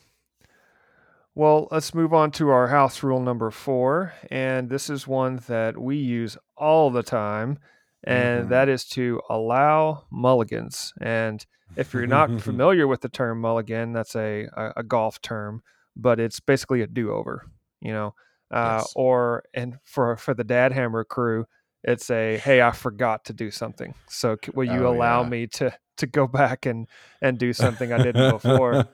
Well, 1.34 1.70
let's 1.72 1.94
move 1.94 2.14
on 2.14 2.32
to 2.32 2.50
our 2.50 2.68
house 2.68 3.04
rule 3.04 3.22
number 3.22 3.52
four, 3.52 4.14
and 4.30 4.70
this 4.70 4.90
is 4.90 5.08
one 5.08 5.42
that 5.48 5.78
we 5.78 5.96
use 5.96 6.38
all 6.58 6.90
the 6.90 7.04
time, 7.04 7.58
and 8.04 8.42
mm-hmm. 8.42 8.50
that 8.50 8.68
is 8.68 8.86
to 8.90 9.22
allow 9.30 10.04
mulligans. 10.12 10.94
And 11.00 11.46
if 11.78 11.94
you're 11.94 12.06
not 12.06 12.42
familiar 12.42 12.86
with 12.86 13.00
the 13.00 13.08
term 13.08 13.40
mulligan, 13.40 13.94
that's 13.94 14.16
a, 14.16 14.48
a, 14.54 14.74
a 14.78 14.84
golf 14.84 15.22
term, 15.22 15.64
but 15.96 16.20
it's 16.20 16.42
basically 16.42 16.82
a 16.82 16.88
do 16.88 17.12
over, 17.12 17.46
you 17.80 17.94
know. 17.94 18.14
Uh, 18.52 18.80
yes. 18.82 18.94
Or 18.98 19.44
and 19.54 19.78
for 19.86 20.18
for 20.18 20.34
the 20.34 20.44
Dad 20.44 20.74
Hammer 20.74 21.06
crew, 21.06 21.46
it's 21.84 22.10
a 22.10 22.38
hey, 22.38 22.62
I 22.62 22.72
forgot 22.72 23.24
to 23.26 23.34
do 23.34 23.52
something. 23.52 23.94
So 24.10 24.36
will 24.54 24.66
you 24.66 24.86
oh, 24.86 24.94
allow 24.94 25.24
yeah. 25.24 25.30
me 25.30 25.48
to 25.48 25.74
to 26.02 26.08
go 26.08 26.28
back 26.28 26.66
and 26.66 26.88
and 27.22 27.38
do 27.40 27.54
something 27.54 27.92
I 27.92 28.04
didn't 28.04 28.32
before. 28.32 28.88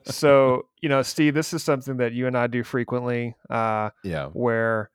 so 0.04 0.66
you 0.80 0.88
know, 0.88 1.02
Steve, 1.02 1.34
this 1.34 1.52
is 1.52 1.62
something 1.62 1.98
that 1.98 2.12
you 2.12 2.26
and 2.26 2.36
I 2.36 2.46
do 2.46 2.64
frequently. 2.64 3.34
Uh, 3.50 3.90
yeah, 4.02 4.26
where 4.28 4.90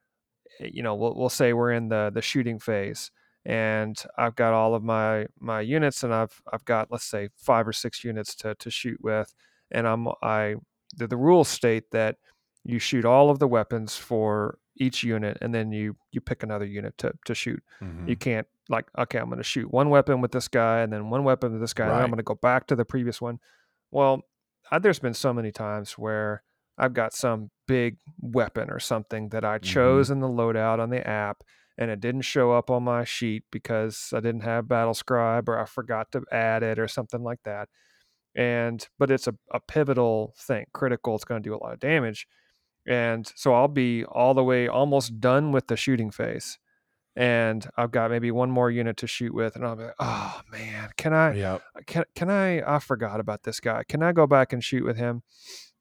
you 0.60 0.84
know 0.84 0.96
we'll 0.96 1.16
we'll 1.16 1.30
say 1.30 1.54
we're 1.54 1.72
in 1.72 1.90
the 1.90 2.12
the 2.14 2.22
shooting 2.22 2.60
phase, 2.60 3.12
and 3.46 4.02
I've 4.18 4.36
got 4.36 4.54
all 4.54 4.74
of 4.74 4.84
my 4.84 5.28
my 5.40 5.62
units, 5.62 6.04
and 6.04 6.14
I've 6.14 6.42
I've 6.52 6.66
got 6.66 6.92
let's 6.92 7.06
say 7.06 7.30
five 7.38 7.68
or 7.68 7.74
six 7.74 8.04
units 8.04 8.36
to 8.38 8.56
to 8.56 8.72
shoot 8.72 9.00
with, 9.02 9.34
and 9.72 9.88
I'm 9.88 10.08
I 10.22 10.56
the, 10.96 11.08
the 11.08 11.18
rules 11.18 11.48
state 11.48 11.92
that 11.92 12.18
you 12.64 12.80
shoot 12.80 13.06
all 13.06 13.30
of 13.30 13.40
the 13.40 13.48
weapons 13.48 13.96
for 13.96 14.58
each 14.80 15.04
unit 15.04 15.38
and 15.42 15.54
then 15.54 15.72
you 15.72 15.96
you 16.12 16.22
pick 16.22 16.44
another 16.44 16.66
unit 16.66 16.98
to 16.98 17.12
to 17.26 17.34
shoot 17.34 17.62
mm-hmm. 17.82 18.08
you 18.08 18.16
can't 18.16 18.48
like 18.70 18.86
okay 18.98 19.20
i'm 19.20 19.28
going 19.28 19.38
to 19.38 19.44
shoot 19.44 19.72
one 19.72 19.90
weapon 19.90 20.22
with 20.22 20.32
this 20.32 20.48
guy 20.48 20.80
and 20.80 20.92
then 20.92 21.10
one 21.10 21.24
weapon 21.24 21.52
with 21.52 21.62
this 21.62 21.74
guy 21.74 21.88
right. 21.88 21.96
and 21.96 22.04
i'm 22.04 22.10
going 22.10 22.18
to 22.18 22.24
go 22.24 22.36
back 22.36 22.68
to 22.68 22.76
the 22.76 22.86
previous 22.86 23.22
one 23.22 23.40
well 23.92 24.22
I, 24.72 24.80
there's 24.80 25.00
been 25.00 25.14
so 25.14 25.34
many 25.34 25.52
times 25.52 25.94
where 25.94 26.44
i've 26.78 26.94
got 26.94 27.14
some 27.14 27.50
big 27.68 27.98
weapon 28.20 28.70
or 28.70 28.80
something 28.80 29.30
that 29.30 29.44
i 29.44 29.58
chose 29.58 30.08
mm-hmm. 30.08 30.14
in 30.14 30.20
the 30.20 30.28
loadout 30.28 30.80
on 30.80 30.90
the 30.90 31.06
app 31.08 31.44
and 31.80 31.92
it 31.92 32.00
didn't 32.00 32.22
show 32.22 32.52
up 32.52 32.70
on 32.70 32.84
my 32.84 33.04
sheet 33.04 33.44
because 33.52 34.12
i 34.16 34.20
didn't 34.20 34.42
have 34.42 34.66
BattleScribe 34.66 35.48
or 35.48 35.60
i 35.60 35.66
forgot 35.66 36.12
to 36.12 36.24
add 36.32 36.64
it 36.64 36.80
or 36.80 36.88
something 36.88 37.24
like 37.24 37.40
that 37.46 37.70
and 38.36 38.88
but 39.00 39.10
it's 39.10 39.28
a, 39.28 39.34
a 39.52 39.60
pivotal 39.60 40.34
thing 40.38 40.66
critical 40.74 41.16
it's 41.16 41.26
going 41.26 41.42
to 41.42 41.50
do 41.50 41.56
a 41.56 41.58
lot 41.64 41.74
of 41.74 41.80
damage 41.80 42.28
and 42.88 43.32
so 43.36 43.54
I'll 43.54 43.68
be 43.68 44.06
all 44.06 44.34
the 44.34 44.44
way 44.44 44.68
almost 44.68 45.20
done 45.20 45.52
with 45.52 45.68
the 45.68 45.78
shooting 45.78 46.10
phase. 46.12 46.58
And 47.16 47.68
I've 47.76 47.90
got 47.90 48.12
maybe 48.12 48.30
one 48.30 48.52
more 48.52 48.70
unit 48.70 48.98
to 48.98 49.08
shoot 49.08 49.34
with, 49.34 49.56
and 49.56 49.66
I'll 49.66 49.76
be 49.76 49.86
like, 49.86 49.96
"Oh 50.00 50.42
man, 50.52 50.90
can 50.98 51.14
I? 51.14 51.34
Yep. 51.34 51.64
Uh, 51.76 51.80
can 51.88 52.04
can 52.16 52.30
I? 52.30 52.76
I 52.76 52.80
forgot 52.80 53.20
about 53.20 53.44
this 53.44 53.60
guy. 53.60 53.84
Can 53.90 54.04
I 54.04 54.12
go 54.12 54.28
back 54.28 54.54
and 54.54 54.64
shoot 54.64 54.86
with 54.86 54.98
him?" 54.98 55.24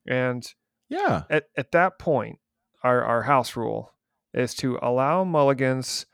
And 0.09 0.47
yeah, 0.89 1.25
at 1.29 1.45
at 1.57 1.73
that 1.73 1.99
point, 1.99 2.39
our 2.83 3.05
our 3.05 3.23
house 3.25 3.55
rule 3.55 3.93
is 4.33 4.55
to 4.57 4.79
allow 4.81 5.25
mulligans 5.25 6.07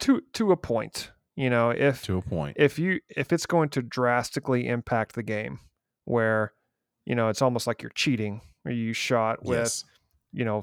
to 0.00 0.22
to 0.32 0.50
a 0.50 0.56
point. 0.56 1.12
You 1.36 1.50
know, 1.50 1.70
if 1.70 2.02
to 2.06 2.18
a 2.18 2.22
point, 2.22 2.56
if 2.58 2.80
you 2.80 2.98
if 3.08 3.32
it's 3.32 3.46
going 3.46 3.68
to 3.70 3.82
drastically 3.82 4.66
impact 4.66 5.14
the 5.14 5.22
game, 5.22 5.60
where 6.04 6.52
you 7.08 7.14
know, 7.14 7.28
it's 7.28 7.40
almost 7.40 7.66
like 7.66 7.80
you're 7.80 7.90
cheating, 7.94 8.42
or 8.66 8.70
you 8.70 8.92
shot 8.92 9.42
with, 9.42 9.58
yes. 9.58 9.84
You 10.38 10.44
know, 10.44 10.62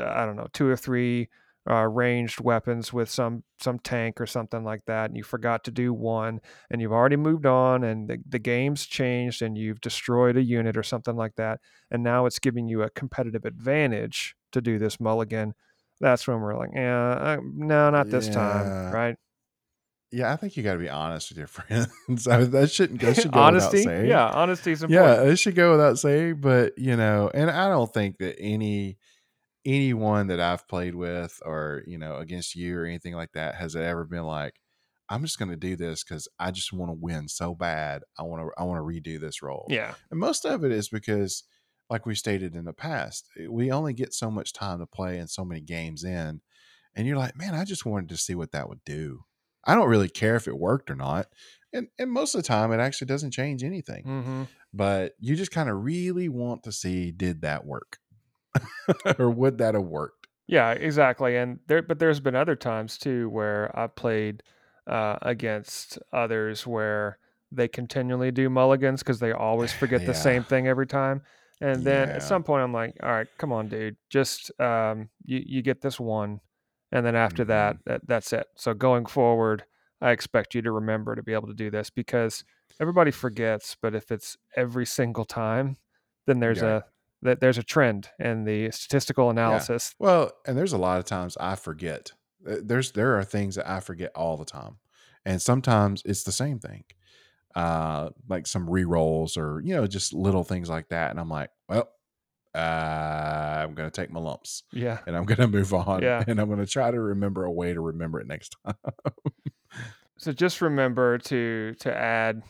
I 0.00 0.24
don't 0.24 0.36
know, 0.36 0.46
two 0.52 0.68
or 0.68 0.76
three 0.76 1.28
uh, 1.68 1.86
ranged 1.88 2.40
weapons 2.40 2.92
with 2.92 3.10
some 3.10 3.42
some 3.60 3.80
tank 3.80 4.20
or 4.20 4.26
something 4.26 4.62
like 4.62 4.84
that, 4.86 5.10
and 5.10 5.16
you 5.16 5.24
forgot 5.24 5.64
to 5.64 5.72
do 5.72 5.92
one, 5.92 6.40
and 6.70 6.80
you've 6.80 6.92
already 6.92 7.16
moved 7.16 7.44
on, 7.44 7.82
and 7.82 8.08
the, 8.08 8.18
the 8.26 8.38
game's 8.38 8.86
changed, 8.86 9.42
and 9.42 9.58
you've 9.58 9.80
destroyed 9.80 10.36
a 10.36 10.42
unit 10.42 10.76
or 10.76 10.84
something 10.84 11.16
like 11.16 11.34
that, 11.34 11.58
and 11.90 12.04
now 12.04 12.26
it's 12.26 12.38
giving 12.38 12.68
you 12.68 12.82
a 12.82 12.90
competitive 12.90 13.44
advantage 13.44 14.36
to 14.52 14.60
do 14.60 14.78
this 14.78 15.00
mulligan. 15.00 15.52
That's 16.00 16.28
when 16.28 16.40
we're 16.40 16.56
like, 16.56 16.70
yeah, 16.72 17.08
uh, 17.10 17.36
no, 17.42 17.90
not 17.90 18.08
this 18.08 18.28
yeah. 18.28 18.34
time, 18.34 18.92
right? 18.92 19.16
Yeah, 20.12 20.32
I 20.32 20.36
think 20.36 20.56
you 20.56 20.62
got 20.62 20.74
to 20.74 20.78
be 20.78 20.88
honest 20.88 21.30
with 21.30 21.38
your 21.38 21.46
friends. 21.48 22.28
I 22.28 22.38
mean, 22.38 22.50
that 22.52 22.70
shouldn't 22.70 23.00
that 23.00 23.16
should 23.16 23.32
go 23.32 23.40
honesty. 23.40 23.78
Without 23.78 23.90
saying. 23.90 24.06
Yeah, 24.06 24.28
honesty 24.28 24.72
is 24.72 24.84
important. 24.84 25.18
Yeah, 25.26 25.30
it 25.32 25.36
should 25.36 25.56
go 25.56 25.72
without 25.72 25.98
saying. 25.98 26.36
But 26.40 26.78
you 26.78 26.96
know, 26.96 27.30
and 27.34 27.50
I 27.50 27.68
don't 27.68 27.92
think 27.92 28.18
that 28.18 28.36
any 28.38 28.96
anyone 29.64 30.28
that 30.28 30.40
I've 30.40 30.68
played 30.68 30.94
with 30.94 31.40
or, 31.44 31.82
you 31.86 31.98
know, 31.98 32.16
against 32.16 32.54
you 32.54 32.78
or 32.78 32.84
anything 32.84 33.14
like 33.14 33.32
that 33.32 33.56
has 33.56 33.76
ever 33.76 34.04
been 34.04 34.24
like, 34.24 34.54
I'm 35.10 35.22
just 35.22 35.38
going 35.38 35.50
to 35.50 35.56
do 35.56 35.76
this 35.76 36.04
because 36.04 36.28
I 36.38 36.50
just 36.50 36.72
want 36.72 36.90
to 36.90 36.98
win 36.98 37.28
so 37.28 37.54
bad. 37.54 38.02
I 38.18 38.22
want 38.22 38.42
to 38.42 38.50
I 38.58 38.64
want 38.64 38.78
to 38.78 38.84
redo 38.84 39.20
this 39.20 39.42
roll. 39.42 39.66
Yeah, 39.68 39.94
and 40.10 40.20
most 40.20 40.44
of 40.44 40.64
it 40.64 40.72
is 40.72 40.88
because, 40.88 41.44
like 41.88 42.04
we 42.04 42.14
stated 42.14 42.54
in 42.54 42.64
the 42.64 42.72
past, 42.72 43.26
eh, 43.38 43.46
we 43.48 43.70
only 43.70 43.94
get 43.94 44.12
so 44.12 44.30
much 44.30 44.52
time 44.52 44.80
to 44.80 44.86
play 44.86 45.18
and 45.18 45.30
so 45.30 45.44
many 45.44 45.60
games 45.60 46.04
in, 46.04 46.40
and 46.94 47.06
you're 47.06 47.16
like, 47.16 47.36
man, 47.36 47.54
I 47.54 47.64
just 47.64 47.86
wanted 47.86 48.10
to 48.10 48.16
see 48.16 48.34
what 48.34 48.52
that 48.52 48.68
would 48.68 48.84
do. 48.84 49.24
I 49.64 49.74
don't 49.74 49.88
really 49.88 50.08
care 50.08 50.36
if 50.36 50.46
it 50.46 50.58
worked 50.58 50.90
or 50.90 50.96
not, 50.96 51.28
and 51.72 51.88
and 51.98 52.10
most 52.10 52.34
of 52.34 52.42
the 52.42 52.48
time 52.48 52.72
it 52.72 52.80
actually 52.80 53.06
doesn't 53.06 53.32
change 53.32 53.64
anything. 53.64 54.04
Mm-hmm. 54.04 54.42
But 54.74 55.14
you 55.18 55.36
just 55.36 55.52
kind 55.52 55.70
of 55.70 55.82
really 55.82 56.28
want 56.28 56.64
to 56.64 56.72
see 56.72 57.12
did 57.12 57.40
that 57.42 57.64
work. 57.64 57.98
or 59.18 59.30
would 59.30 59.58
that 59.58 59.74
have 59.74 59.84
worked? 59.84 60.26
Yeah, 60.46 60.70
exactly. 60.72 61.36
And 61.36 61.60
there, 61.66 61.82
but 61.82 61.98
there's 61.98 62.20
been 62.20 62.34
other 62.34 62.56
times 62.56 62.96
too 62.96 63.28
where 63.28 63.76
I 63.78 63.86
played 63.86 64.42
uh, 64.86 65.18
against 65.22 65.98
others 66.12 66.66
where 66.66 67.18
they 67.52 67.68
continually 67.68 68.30
do 68.30 68.48
mulligans 68.48 69.02
because 69.02 69.20
they 69.20 69.32
always 69.32 69.72
forget 69.80 70.06
the 70.06 70.14
same 70.14 70.42
thing 70.42 70.66
every 70.66 70.86
time. 70.86 71.22
And 71.60 71.82
then 71.84 72.08
yeah. 72.08 72.14
at 72.16 72.22
some 72.22 72.44
point, 72.44 72.62
I'm 72.62 72.72
like, 72.72 72.96
all 73.02 73.10
right, 73.10 73.26
come 73.36 73.52
on, 73.52 73.68
dude, 73.68 73.96
just 74.10 74.50
um, 74.60 75.08
you 75.24 75.42
you 75.44 75.62
get 75.62 75.80
this 75.80 75.98
one, 75.98 76.40
and 76.92 77.04
then 77.04 77.16
after 77.16 77.42
mm-hmm. 77.42 77.50
that, 77.50 77.76
that, 77.86 78.00
that's 78.06 78.32
it. 78.32 78.46
So 78.54 78.74
going 78.74 79.06
forward, 79.06 79.64
I 80.00 80.12
expect 80.12 80.54
you 80.54 80.62
to 80.62 80.70
remember 80.70 81.16
to 81.16 81.22
be 81.22 81.32
able 81.32 81.48
to 81.48 81.54
do 81.54 81.68
this 81.68 81.90
because 81.90 82.44
everybody 82.80 83.10
forgets. 83.10 83.76
But 83.80 83.96
if 83.96 84.12
it's 84.12 84.36
every 84.56 84.86
single 84.86 85.24
time, 85.24 85.78
then 86.28 86.38
there's 86.38 86.62
yeah. 86.62 86.76
a 86.76 86.82
that 87.22 87.40
there's 87.40 87.58
a 87.58 87.62
trend 87.62 88.10
in 88.18 88.44
the 88.44 88.70
statistical 88.70 89.30
analysis. 89.30 89.94
Yeah. 89.98 90.06
Well, 90.06 90.32
and 90.46 90.56
there's 90.56 90.72
a 90.72 90.78
lot 90.78 90.98
of 90.98 91.04
times 91.04 91.36
I 91.38 91.56
forget. 91.56 92.12
There's 92.40 92.92
there 92.92 93.18
are 93.18 93.24
things 93.24 93.56
that 93.56 93.68
I 93.68 93.80
forget 93.80 94.12
all 94.14 94.36
the 94.36 94.44
time, 94.44 94.78
and 95.24 95.42
sometimes 95.42 96.02
it's 96.04 96.22
the 96.22 96.32
same 96.32 96.60
thing, 96.60 96.84
uh, 97.54 98.10
like 98.28 98.46
some 98.46 98.70
re 98.70 98.84
rolls 98.84 99.36
or 99.36 99.60
you 99.64 99.74
know 99.74 99.86
just 99.86 100.12
little 100.12 100.44
things 100.44 100.68
like 100.70 100.88
that, 100.90 101.10
and 101.10 101.18
I'm 101.18 101.28
like, 101.28 101.50
well, 101.68 101.90
uh, 102.54 102.58
I'm 102.58 103.74
gonna 103.74 103.90
take 103.90 104.10
my 104.12 104.20
lumps, 104.20 104.62
yeah, 104.72 105.00
and 105.06 105.16
I'm 105.16 105.24
gonna 105.24 105.48
move 105.58 105.74
on, 105.74 106.02
yeah, 106.02 106.24
and 106.26 106.40
I'm 106.40 106.48
gonna 106.48 106.66
try 106.66 106.90
to 106.90 107.00
remember 107.00 107.44
a 107.44 107.52
way 107.52 107.72
to 107.72 107.80
remember 107.80 108.20
it 108.20 108.28
next 108.28 108.56
time. 108.64 108.76
so 110.18 110.32
just 110.32 110.60
remember 110.60 111.18
to 111.18 111.74
to 111.80 111.94
add, 111.94 112.42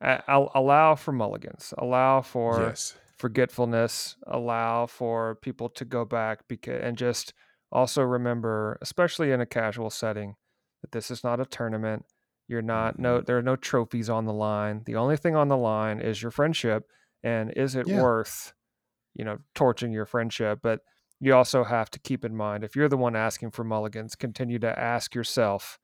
uh, 0.00 0.18
allow 0.54 0.94
for 0.94 1.12
mulligans, 1.12 1.72
allow 1.78 2.20
for 2.22 2.60
yes 2.60 2.96
forgetfulness, 3.18 4.16
allow 4.26 4.86
for 4.86 5.36
people 5.36 5.68
to 5.70 5.84
go 5.84 6.04
back 6.04 6.40
because, 6.48 6.80
and 6.82 6.96
just 6.96 7.34
also 7.70 8.02
remember, 8.02 8.78
especially 8.80 9.32
in 9.32 9.40
a 9.40 9.46
casual 9.46 9.90
setting, 9.90 10.34
that 10.82 10.92
this 10.92 11.10
is 11.10 11.24
not 11.24 11.40
a 11.40 11.44
tournament. 11.44 12.04
You're 12.46 12.62
not 12.62 12.98
no 12.98 13.16
mm-hmm. 13.16 13.24
there 13.26 13.36
are 13.36 13.42
no 13.42 13.56
trophies 13.56 14.08
on 14.08 14.24
the 14.24 14.32
line. 14.32 14.82
The 14.86 14.96
only 14.96 15.16
thing 15.16 15.36
on 15.36 15.48
the 15.48 15.56
line 15.56 16.00
is 16.00 16.22
your 16.22 16.30
friendship 16.30 16.84
and 17.22 17.52
is 17.54 17.74
it 17.74 17.86
yeah. 17.86 18.00
worth, 18.00 18.54
you 19.14 19.24
know, 19.24 19.38
torching 19.54 19.92
your 19.92 20.06
friendship? 20.06 20.60
But 20.62 20.80
you 21.20 21.34
also 21.34 21.64
have 21.64 21.90
to 21.90 21.98
keep 21.98 22.24
in 22.24 22.34
mind 22.34 22.64
if 22.64 22.74
you're 22.74 22.88
the 22.88 22.96
one 22.96 23.16
asking 23.16 23.50
for 23.50 23.64
mulligans, 23.64 24.14
continue 24.14 24.58
to 24.60 24.78
ask 24.78 25.14
yourself, 25.14 25.78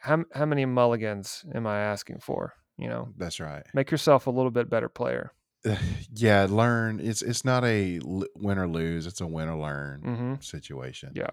how 0.00 0.24
how 0.34 0.46
many 0.46 0.64
mulligans 0.64 1.44
am 1.54 1.66
I 1.66 1.78
asking 1.78 2.18
for? 2.20 2.54
You 2.76 2.88
know, 2.88 3.08
that's 3.16 3.38
right. 3.38 3.62
Make 3.74 3.90
yourself 3.90 4.26
a 4.26 4.30
little 4.30 4.50
bit 4.50 4.70
better 4.70 4.88
player. 4.88 5.32
yeah, 6.14 6.46
learn. 6.48 7.00
It's 7.00 7.22
it's 7.22 7.44
not 7.44 7.64
a 7.64 8.00
win 8.02 8.58
or 8.58 8.68
lose. 8.68 9.06
It's 9.06 9.20
a 9.20 9.26
win 9.26 9.48
or 9.48 9.60
learn 9.60 10.02
mm-hmm. 10.02 10.34
situation. 10.40 11.12
Yeah. 11.14 11.30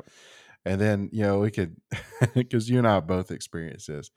And 0.66 0.82
then 0.82 1.10
you 1.12 1.24
know 1.24 1.40
we 1.40 1.52
could 1.52 1.78
because 2.34 2.70
you 2.70 2.78
and 2.78 2.88
I 2.88 3.00
both 3.00 3.32
experience 3.32 3.86
this. 3.86 4.12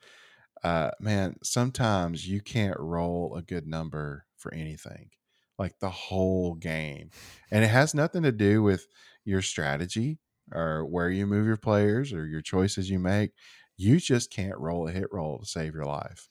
Uh, 0.63 0.91
man, 0.99 1.35
sometimes 1.43 2.27
you 2.27 2.39
can't 2.39 2.79
roll 2.79 3.35
a 3.35 3.41
good 3.41 3.65
number 3.65 4.25
for 4.37 4.53
anything, 4.53 5.09
like 5.57 5.79
the 5.79 5.89
whole 5.89 6.53
game, 6.53 7.09
and 7.49 7.63
it 7.63 7.69
has 7.69 7.95
nothing 7.95 8.23
to 8.23 8.31
do 8.31 8.61
with 8.61 8.85
your 9.25 9.41
strategy 9.41 10.19
or 10.53 10.85
where 10.85 11.09
you 11.09 11.25
move 11.25 11.47
your 11.47 11.57
players 11.57 12.13
or 12.13 12.27
your 12.27 12.41
choices 12.41 12.89
you 12.89 12.99
make. 12.99 13.31
You 13.77 13.99
just 13.99 14.29
can't 14.29 14.57
roll 14.59 14.87
a 14.87 14.91
hit 14.91 15.07
roll 15.11 15.39
to 15.39 15.45
save 15.45 15.73
your 15.73 15.85
life. 15.85 16.29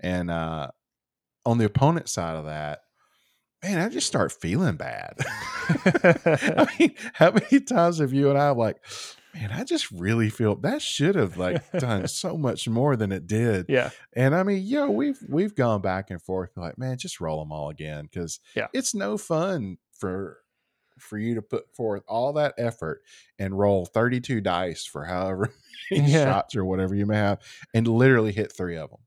And 0.00 0.30
uh, 0.30 0.68
on 1.46 1.58
the 1.58 1.64
opponent 1.64 2.08
side 2.08 2.36
of 2.36 2.44
that, 2.46 2.80
man, 3.62 3.78
I 3.78 3.88
just 3.88 4.06
start 4.06 4.32
feeling 4.32 4.76
bad. 4.76 5.16
I 5.68 6.66
mean, 6.78 6.94
how 7.14 7.32
many 7.32 7.60
times 7.60 7.98
have 7.98 8.12
you 8.12 8.30
and 8.30 8.38
I 8.38 8.50
like, 8.50 8.82
man, 9.34 9.50
I 9.52 9.64
just 9.64 9.90
really 9.90 10.30
feel 10.30 10.56
that 10.56 10.82
should 10.82 11.14
have 11.14 11.36
like 11.36 11.70
done 11.72 12.06
so 12.08 12.36
much 12.36 12.68
more 12.68 12.96
than 12.96 13.12
it 13.12 13.26
did. 13.26 13.66
Yeah. 13.68 13.90
And 14.14 14.34
I 14.34 14.42
mean, 14.42 14.62
yo, 14.64 14.90
we've 14.90 15.18
we've 15.28 15.54
gone 15.54 15.80
back 15.80 16.10
and 16.10 16.20
forth 16.20 16.50
like, 16.56 16.78
man, 16.78 16.98
just 16.98 17.20
roll 17.20 17.40
them 17.40 17.52
all 17.52 17.70
again 17.70 18.04
because 18.04 18.40
yeah. 18.54 18.68
it's 18.72 18.94
no 18.94 19.18
fun 19.18 19.78
for 19.92 20.38
for 20.98 21.18
you 21.18 21.34
to 21.34 21.42
put 21.42 21.74
forth 21.74 22.02
all 22.06 22.34
that 22.34 22.54
effort 22.58 23.02
and 23.38 23.58
roll 23.58 23.86
32 23.86 24.40
dice 24.42 24.84
for 24.84 25.04
however 25.04 25.50
many 25.90 26.12
yeah. 26.12 26.24
shots 26.24 26.54
or 26.54 26.64
whatever 26.64 26.94
you 26.94 27.06
may 27.06 27.16
have 27.16 27.40
and 27.72 27.88
literally 27.88 28.32
hit 28.32 28.52
three 28.52 28.76
of 28.76 28.90
them. 28.90 29.00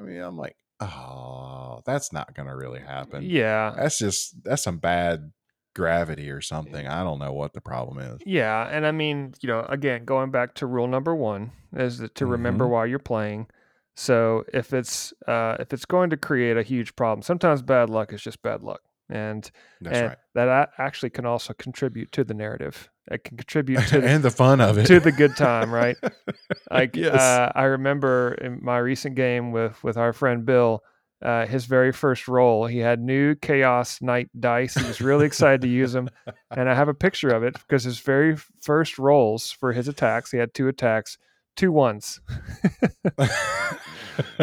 I 0.00 0.04
mean, 0.04 0.20
I'm 0.20 0.36
like, 0.36 0.56
oh, 0.80 1.80
that's 1.84 2.12
not 2.12 2.34
going 2.34 2.48
to 2.48 2.56
really 2.56 2.80
happen. 2.80 3.22
Yeah. 3.24 3.74
That's 3.76 3.98
just, 3.98 4.42
that's 4.44 4.62
some 4.62 4.78
bad 4.78 5.32
gravity 5.74 6.30
or 6.30 6.40
something. 6.40 6.86
I 6.86 7.02
don't 7.04 7.18
know 7.18 7.32
what 7.32 7.52
the 7.52 7.60
problem 7.60 7.98
is. 7.98 8.20
Yeah. 8.24 8.66
And 8.70 8.86
I 8.86 8.92
mean, 8.92 9.34
you 9.40 9.48
know, 9.48 9.60
again, 9.68 10.04
going 10.04 10.30
back 10.30 10.54
to 10.54 10.66
rule 10.66 10.86
number 10.86 11.14
one 11.14 11.52
is 11.74 11.98
to 11.98 12.06
mm-hmm. 12.06 12.26
remember 12.26 12.66
why 12.66 12.86
you're 12.86 12.98
playing. 12.98 13.46
So 13.94 14.44
if 14.52 14.74
it's 14.74 15.14
uh, 15.26 15.56
if 15.58 15.72
it's 15.72 15.86
going 15.86 16.10
to 16.10 16.18
create 16.18 16.56
a 16.56 16.62
huge 16.62 16.96
problem, 16.96 17.22
sometimes 17.22 17.62
bad 17.62 17.88
luck 17.88 18.12
is 18.12 18.22
just 18.22 18.42
bad 18.42 18.62
luck, 18.62 18.82
and, 19.08 19.50
That's 19.80 19.96
and 19.96 20.08
right. 20.08 20.18
that 20.34 20.70
actually 20.78 21.10
can 21.10 21.26
also 21.26 21.54
contribute 21.54 22.12
to 22.12 22.24
the 22.24 22.34
narrative. 22.34 22.90
It 23.10 23.24
can 23.24 23.36
contribute 23.36 23.86
to 23.88 24.00
the, 24.00 24.08
and 24.08 24.22
the 24.22 24.30
fun 24.30 24.60
of 24.60 24.78
it 24.78 24.86
to 24.86 25.00
the 25.00 25.12
good 25.12 25.36
time, 25.36 25.72
right? 25.72 25.96
like 26.70 26.96
yes. 26.96 27.14
uh, 27.14 27.52
I 27.54 27.64
remember 27.64 28.34
in 28.34 28.58
my 28.62 28.78
recent 28.78 29.14
game 29.14 29.52
with 29.52 29.82
with 29.84 29.96
our 29.96 30.12
friend 30.12 30.44
Bill, 30.44 30.82
uh, 31.22 31.46
his 31.46 31.66
very 31.66 31.92
first 31.92 32.26
roll, 32.26 32.66
he 32.66 32.78
had 32.78 33.00
new 33.00 33.34
Chaos 33.36 34.02
Knight 34.02 34.28
dice. 34.38 34.74
He 34.74 34.86
was 34.86 35.00
really 35.00 35.26
excited 35.26 35.60
to 35.62 35.68
use 35.68 35.92
them, 35.92 36.08
and 36.50 36.68
I 36.68 36.74
have 36.74 36.88
a 36.88 36.94
picture 36.94 37.28
of 37.28 37.42
it 37.44 37.54
because 37.54 37.84
his 37.84 38.00
very 38.00 38.36
first 38.60 38.98
rolls 38.98 39.50
for 39.52 39.72
his 39.72 39.86
attacks, 39.88 40.32
he 40.32 40.38
had 40.38 40.52
two 40.52 40.68
attacks, 40.68 41.16
two 41.56 41.72
ones. 41.72 42.20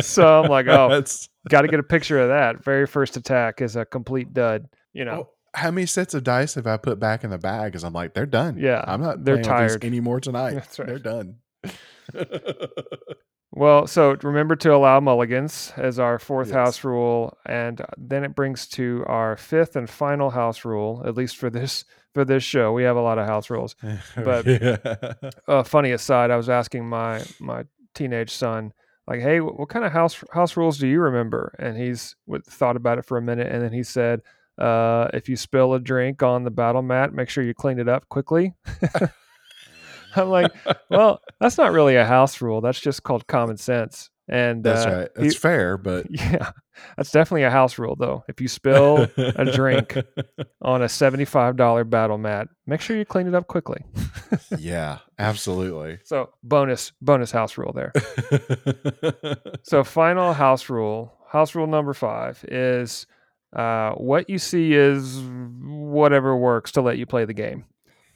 so 0.01 0.41
I'm 0.41 0.49
like, 0.49 0.67
oh, 0.67 1.03
got 1.49 1.61
to 1.61 1.67
get 1.67 1.79
a 1.79 1.83
picture 1.83 2.19
of 2.19 2.29
that. 2.29 2.63
Very 2.63 2.87
first 2.87 3.17
attack 3.17 3.61
is 3.61 3.75
a 3.75 3.85
complete 3.85 4.33
dud. 4.33 4.67
You 4.93 5.05
know, 5.05 5.29
how 5.53 5.71
many 5.71 5.85
sets 5.85 6.13
of 6.13 6.23
dice 6.23 6.55
have 6.55 6.67
I 6.67 6.77
put 6.77 6.99
back 6.99 7.23
in 7.23 7.29
the 7.29 7.37
bag? 7.37 7.71
Because 7.71 7.83
I'm 7.83 7.93
like, 7.93 8.13
they're 8.13 8.25
done. 8.25 8.57
Yeah, 8.57 8.83
I'm 8.85 9.01
not. 9.01 9.23
They're 9.23 9.41
tired 9.41 9.83
anymore 9.85 10.19
tonight. 10.19 10.53
Right. 10.77 10.87
They're 10.87 10.99
done. 10.99 11.35
well, 13.55 13.85
so 13.85 14.17
remember 14.23 14.55
to 14.57 14.73
allow 14.73 14.99
mulligans 14.99 15.71
as 15.77 15.99
our 15.99 16.17
fourth 16.17 16.47
yes. 16.47 16.55
house 16.55 16.83
rule, 16.83 17.37
and 17.45 17.81
then 17.97 18.23
it 18.23 18.35
brings 18.35 18.67
to 18.69 19.03
our 19.07 19.37
fifth 19.37 19.75
and 19.75 19.87
final 19.87 20.31
house 20.31 20.65
rule. 20.65 21.03
At 21.05 21.15
least 21.15 21.37
for 21.37 21.51
this 21.51 21.85
for 22.13 22.25
this 22.25 22.43
show, 22.43 22.73
we 22.73 22.83
have 22.83 22.97
a 22.97 23.01
lot 23.01 23.19
of 23.19 23.27
house 23.27 23.49
rules. 23.49 23.75
But 24.15 24.45
yeah. 24.47 24.77
uh, 25.47 25.63
funny 25.63 25.91
aside, 25.91 26.31
I 26.31 26.35
was 26.35 26.49
asking 26.49 26.89
my 26.89 27.23
my 27.39 27.65
teenage 27.93 28.31
son 28.31 28.73
like, 29.07 29.21
"Hey, 29.21 29.39
what, 29.39 29.59
what 29.59 29.69
kind 29.69 29.85
of 29.85 29.91
house 29.91 30.23
house 30.31 30.57
rules 30.57 30.79
do 30.79 30.87
you 30.87 30.99
remember?" 30.99 31.55
And 31.59 31.77
he's 31.77 32.15
thought 32.47 32.75
about 32.75 32.97
it 32.97 33.05
for 33.05 33.17
a 33.17 33.21
minute, 33.21 33.51
and 33.51 33.61
then 33.61 33.71
he 33.71 33.83
said 33.83 34.21
uh, 34.57 35.09
if 35.13 35.29
you 35.29 35.35
spill 35.35 35.73
a 35.73 35.79
drink 35.79 36.23
on 36.23 36.43
the 36.43 36.51
battle 36.51 36.81
mat, 36.81 37.13
make 37.13 37.29
sure 37.29 37.43
you 37.43 37.53
clean 37.53 37.79
it 37.79 37.89
up 37.89 38.09
quickly. 38.09 38.53
I'm 40.15 40.29
like, 40.29 40.51
well, 40.89 41.21
that's 41.39 41.57
not 41.57 41.71
really 41.71 41.95
a 41.95 42.05
house 42.05 42.41
rule. 42.41 42.61
That's 42.61 42.79
just 42.79 43.03
called 43.03 43.27
common 43.27 43.57
sense. 43.57 44.09
And 44.29 44.63
that's 44.63 44.85
uh, 44.85 44.89
right. 44.89 45.09
That's 45.15 45.35
fair, 45.35 45.77
but 45.77 46.07
yeah, 46.09 46.51
that's 46.95 47.11
definitely 47.11 47.43
a 47.43 47.49
house 47.49 47.77
rule 47.77 47.97
though. 47.97 48.23
If 48.29 48.39
you 48.39 48.47
spill 48.47 49.07
a 49.17 49.51
drink 49.51 49.97
on 50.61 50.81
a 50.81 50.87
seventy-five 50.87 51.57
dollar 51.57 51.83
battle 51.83 52.17
mat, 52.17 52.47
make 52.65 52.79
sure 52.79 52.95
you 52.95 53.03
clean 53.03 53.27
it 53.27 53.35
up 53.35 53.47
quickly. 53.47 53.83
yeah, 54.57 54.99
absolutely. 55.19 55.99
So 56.05 56.29
bonus 56.41 56.93
bonus 57.01 57.31
house 57.31 57.57
rule 57.57 57.73
there. 57.73 57.91
so 59.63 59.83
final 59.83 60.31
house 60.31 60.69
rule, 60.69 61.13
house 61.27 61.53
rule 61.53 61.67
number 61.67 61.93
five 61.93 62.45
is 62.47 63.05
uh, 63.53 63.91
what 63.91 64.29
you 64.29 64.39
see 64.39 64.73
is 64.73 65.19
whatever 65.61 66.35
works 66.35 66.71
to 66.71 66.81
let 66.81 66.97
you 66.97 67.05
play 67.05 67.25
the 67.25 67.33
game. 67.33 67.65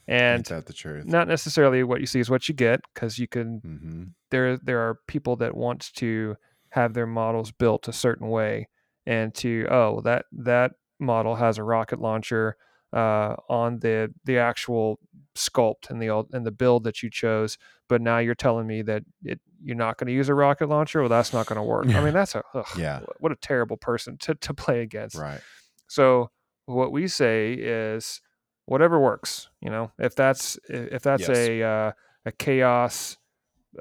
And 0.08 0.38
Ain't 0.38 0.50
that 0.50 0.66
the 0.66 0.74
truth? 0.74 1.06
not 1.06 1.28
necessarily 1.28 1.84
what 1.84 2.00
you 2.00 2.06
see 2.08 2.20
is 2.20 2.30
what 2.30 2.48
you 2.48 2.56
get 2.56 2.80
because 2.94 3.20
you 3.20 3.28
can 3.28 3.60
hmm 3.64 4.04
there 4.30 4.58
there 4.58 4.80
are 4.80 5.00
people 5.08 5.36
that 5.38 5.56
want 5.56 5.94
to 5.96 6.36
have 6.72 6.94
their 6.94 7.08
models 7.08 7.52
built 7.52 7.88
a 7.88 7.94
certain 7.94 8.28
way 8.28 8.68
and 9.06 9.34
to 9.36 9.66
oh 9.72 10.02
that 10.02 10.26
that 10.34 10.72
model 11.00 11.36
has 11.36 11.58
a 11.58 11.64
rocket 11.64 12.00
launcher 12.02 12.58
uh, 12.94 13.36
on 13.50 13.80
the 13.80 14.14
the 14.26 14.38
actual 14.38 15.00
sculpt 15.36 15.90
and 15.90 16.02
the 16.02 16.10
old- 16.10 16.30
and 16.34 16.46
the 16.46 16.52
build 16.52 16.84
that 16.84 17.02
you 17.04 17.10
chose 17.10 17.58
but 17.88 18.02
now 18.02 18.18
you're 18.18 18.36
telling 18.36 18.68
me 18.68 18.82
that 18.82 19.04
it, 19.24 19.40
you're 19.64 19.76
not 19.78 19.98
going 19.98 20.08
to 20.08 20.14
use 20.14 20.28
a 20.30 20.34
rocket 20.34 20.68
launcher 20.68 21.00
well 21.02 21.10
that's 21.10 21.32
not 21.34 21.46
going 21.46 21.58
to 21.58 21.64
work 21.64 21.86
i 21.96 22.02
mean 22.02 22.14
that's 22.20 22.36
a 22.36 22.44
ugh, 22.54 22.66
Yeah. 22.78 23.00
what 23.20 23.32
a 23.32 23.36
terrible 23.38 23.78
person 23.78 24.18
to, 24.20 24.36
to 24.36 24.54
play 24.54 24.82
against 24.82 25.16
Right. 25.18 25.42
so 25.88 26.32
what 26.66 26.92
we 26.92 27.08
say 27.08 27.54
is 27.54 28.20
whatever 28.68 29.00
works. 29.00 29.50
You 29.62 29.72
know, 29.72 29.92
if 29.98 30.14
that's 30.16 30.60
if 30.70 31.02
that's 31.02 31.28
Yes. 31.28 31.38
a 31.38 31.64
uh, 31.64 31.92
a 32.26 32.32
chaos 32.32 33.18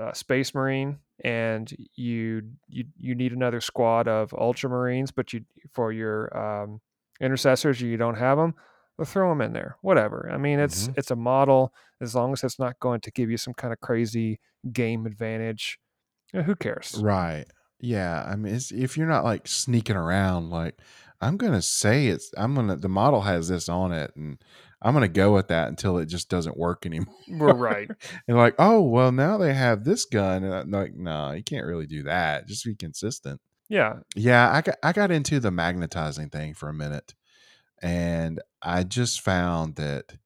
uh, 0.01 0.13
space 0.13 0.55
marine 0.55 0.99
and 1.23 1.71
you 1.95 2.43
you 2.69 2.85
you 2.97 3.15
need 3.15 3.33
another 3.33 3.61
squad 3.61 4.09
of 4.09 4.31
ultramarines, 4.31 5.11
but 5.15 5.33
you 5.33 5.45
for 5.73 5.93
your 5.93 6.35
um, 6.37 6.81
intercessors 7.21 7.81
you 7.81 7.97
don't 7.97 8.17
have 8.17 8.39
them. 8.39 8.55
Well, 8.99 9.05
throw 9.05 9.29
them 9.29 9.43
in 9.43 9.53
there. 9.53 9.77
Whatever. 9.83 10.31
I 10.33 10.39
mean, 10.39 10.59
it's 10.59 10.89
Mhm. 10.89 10.99
it's 10.99 11.11
a 11.11 11.17
model. 11.17 11.75
As 12.01 12.15
long 12.15 12.33
as 12.33 12.43
it's 12.45 12.59
not 12.59 12.79
going 12.81 13.01
to 13.03 13.11
give 13.11 13.31
you 13.31 13.37
some 13.37 13.55
kind 13.55 13.73
of 13.73 13.81
crazy 13.81 14.39
game 14.73 15.07
advantage, 15.07 15.79
you 16.33 16.41
know, 16.41 16.45
who 16.45 16.55
cares? 16.57 16.95
Right. 17.01 17.45
Yeah. 17.81 18.23
I 18.27 18.37
mean, 18.37 18.55
it's, 18.55 18.71
if 18.73 18.97
you're 18.97 19.07
not 19.07 19.25
like 19.25 19.47
sneaking 19.49 19.97
around, 19.97 20.51
like 20.51 20.79
I'm 21.21 21.37
gonna 21.39 21.63
say 21.63 22.09
it's, 22.09 22.31
I'm 22.37 22.55
gonna. 22.55 22.77
The 22.77 22.89
model 22.91 23.23
has 23.23 23.49
this 23.49 23.69
on 23.71 23.93
it, 23.93 24.13
and 24.17 24.37
I'm 24.83 24.93
gonna 24.95 25.09
go 25.09 25.33
with 25.35 25.49
that 25.49 25.69
until 25.69 25.99
it 25.99 26.07
just 26.07 26.29
doesn't 26.29 26.57
work 26.57 26.85
anymore. 26.87 27.15
We're 27.29 27.55
right. 27.55 27.91
and 28.29 28.37
like, 28.37 28.55
oh 28.59 28.83
well, 28.83 29.11
now 29.13 29.39
they 29.39 29.55
have 29.55 29.85
this 29.85 30.05
gun, 30.05 30.45
and 30.45 30.55
I'm 30.55 30.71
like, 30.71 30.95
no, 30.95 31.33
you 31.33 31.43
can't 31.43 31.67
really 31.67 31.87
do 31.87 32.03
that. 32.05 32.47
Just 32.47 32.65
be 32.65 32.75
consistent. 32.75 33.41
Yeah. 33.69 33.97
Yeah, 34.15 34.51
I 34.53 34.61
got 34.63 34.77
I 34.83 34.93
got 34.93 35.11
into 35.11 35.41
the 35.41 35.51
magnetizing 35.51 36.31
thing 36.31 36.55
for 36.55 36.69
a 36.69 36.75
minute, 36.75 37.15
and 37.83 38.41
I 38.63 38.83
just 38.85 39.21
found 39.23 39.77
that 39.77 40.17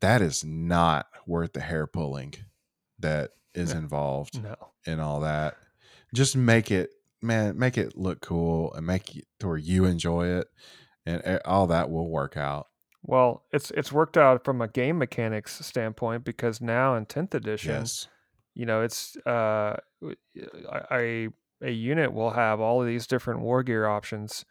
that 0.00 0.22
is 0.22 0.44
not 0.44 1.06
worth 1.26 1.52
the 1.54 1.60
hair 1.60 1.86
pulling 1.86 2.34
that 2.98 3.30
is 3.54 3.70
Yeah. 3.72 3.78
involved 3.78 4.42
No. 4.42 4.54
in 4.86 5.00
all 5.00 5.20
that. 5.20 5.56
Just 6.14 6.36
make 6.36 6.70
it, 6.70 6.90
man, 7.22 7.58
make 7.58 7.76
it 7.78 7.96
look 7.96 8.20
cool 8.20 8.72
and 8.74 8.86
make 8.86 9.16
it 9.16 9.26
to 9.40 9.48
where 9.48 9.56
you 9.56 9.84
enjoy 9.84 10.26
it, 10.28 10.48
and 11.06 11.20
eh, 11.24 11.38
all 11.44 11.66
that 11.68 11.90
will 11.90 12.08
work 12.10 12.36
out. 12.36 12.66
Well, 13.08 13.42
it's 13.52 13.70
it's 13.70 13.90
worked 13.90 14.18
out 14.18 14.44
from 14.44 14.60
a 14.60 14.68
game 14.68 14.98
mechanics 14.98 15.64
standpoint 15.64 16.24
because 16.24 16.60
now 16.60 16.94
in 16.94 17.06
10th 17.06 17.34
edition, 17.34 17.72
Yes. 17.72 18.06
you 18.54 18.66
know, 18.66 18.82
it's 18.82 19.16
uh 19.24 19.78
w- 20.02 20.16
a 20.92 21.28
a 21.62 21.70
unit 21.70 22.12
will 22.12 22.30
have 22.32 22.60
all 22.60 22.82
of 22.82 22.86
these 22.86 23.06
different 23.06 23.40
war 23.40 23.62
gear 23.62 23.86
options 23.86 24.44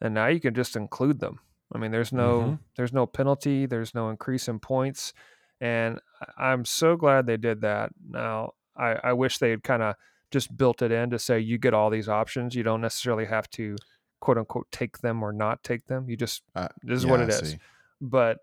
and 0.00 0.14
now 0.14 0.26
you 0.26 0.40
can 0.40 0.54
just 0.54 0.74
include 0.74 1.20
them. 1.20 1.38
I 1.70 1.76
mean, 1.76 1.90
there's 1.90 2.10
no 2.10 2.40
Mhm. 2.40 2.58
there's 2.76 2.94
no 2.94 3.04
penalty, 3.06 3.66
there's 3.66 3.94
no 3.94 4.08
increase 4.08 4.48
in 4.48 4.58
points, 4.58 5.12
and 5.60 6.00
I- 6.22 6.46
I'm 6.52 6.64
so 6.64 6.96
glad 6.96 7.26
they 7.26 7.36
did 7.36 7.60
that. 7.60 7.90
Now, 8.08 8.52
I 8.74 8.94
I 9.04 9.12
wish 9.12 9.36
they 9.36 9.50
had 9.50 9.62
kind 9.62 9.82
of 9.82 9.96
just 10.30 10.56
built 10.56 10.80
it 10.80 10.90
in 10.92 11.10
to 11.10 11.18
say 11.18 11.38
you 11.40 11.58
get 11.58 11.74
all 11.74 11.90
these 11.90 12.08
options. 12.08 12.54
You 12.54 12.62
don't 12.62 12.80
necessarily 12.80 13.26
have 13.26 13.50
to 13.50 13.76
quote 14.20 14.38
unquote 14.38 14.70
take 14.70 14.98
them 14.98 15.22
or 15.22 15.30
not 15.32 15.62
take 15.62 15.88
them. 15.88 16.08
You 16.08 16.16
just 16.16 16.42
Uh, 16.54 16.68
this 16.82 16.96
is 17.00 17.04
yeah, 17.04 17.10
what 17.10 17.20
I 17.20 17.24
it 17.24 17.28
is 17.28 17.50
see. 17.50 17.58
But 18.00 18.38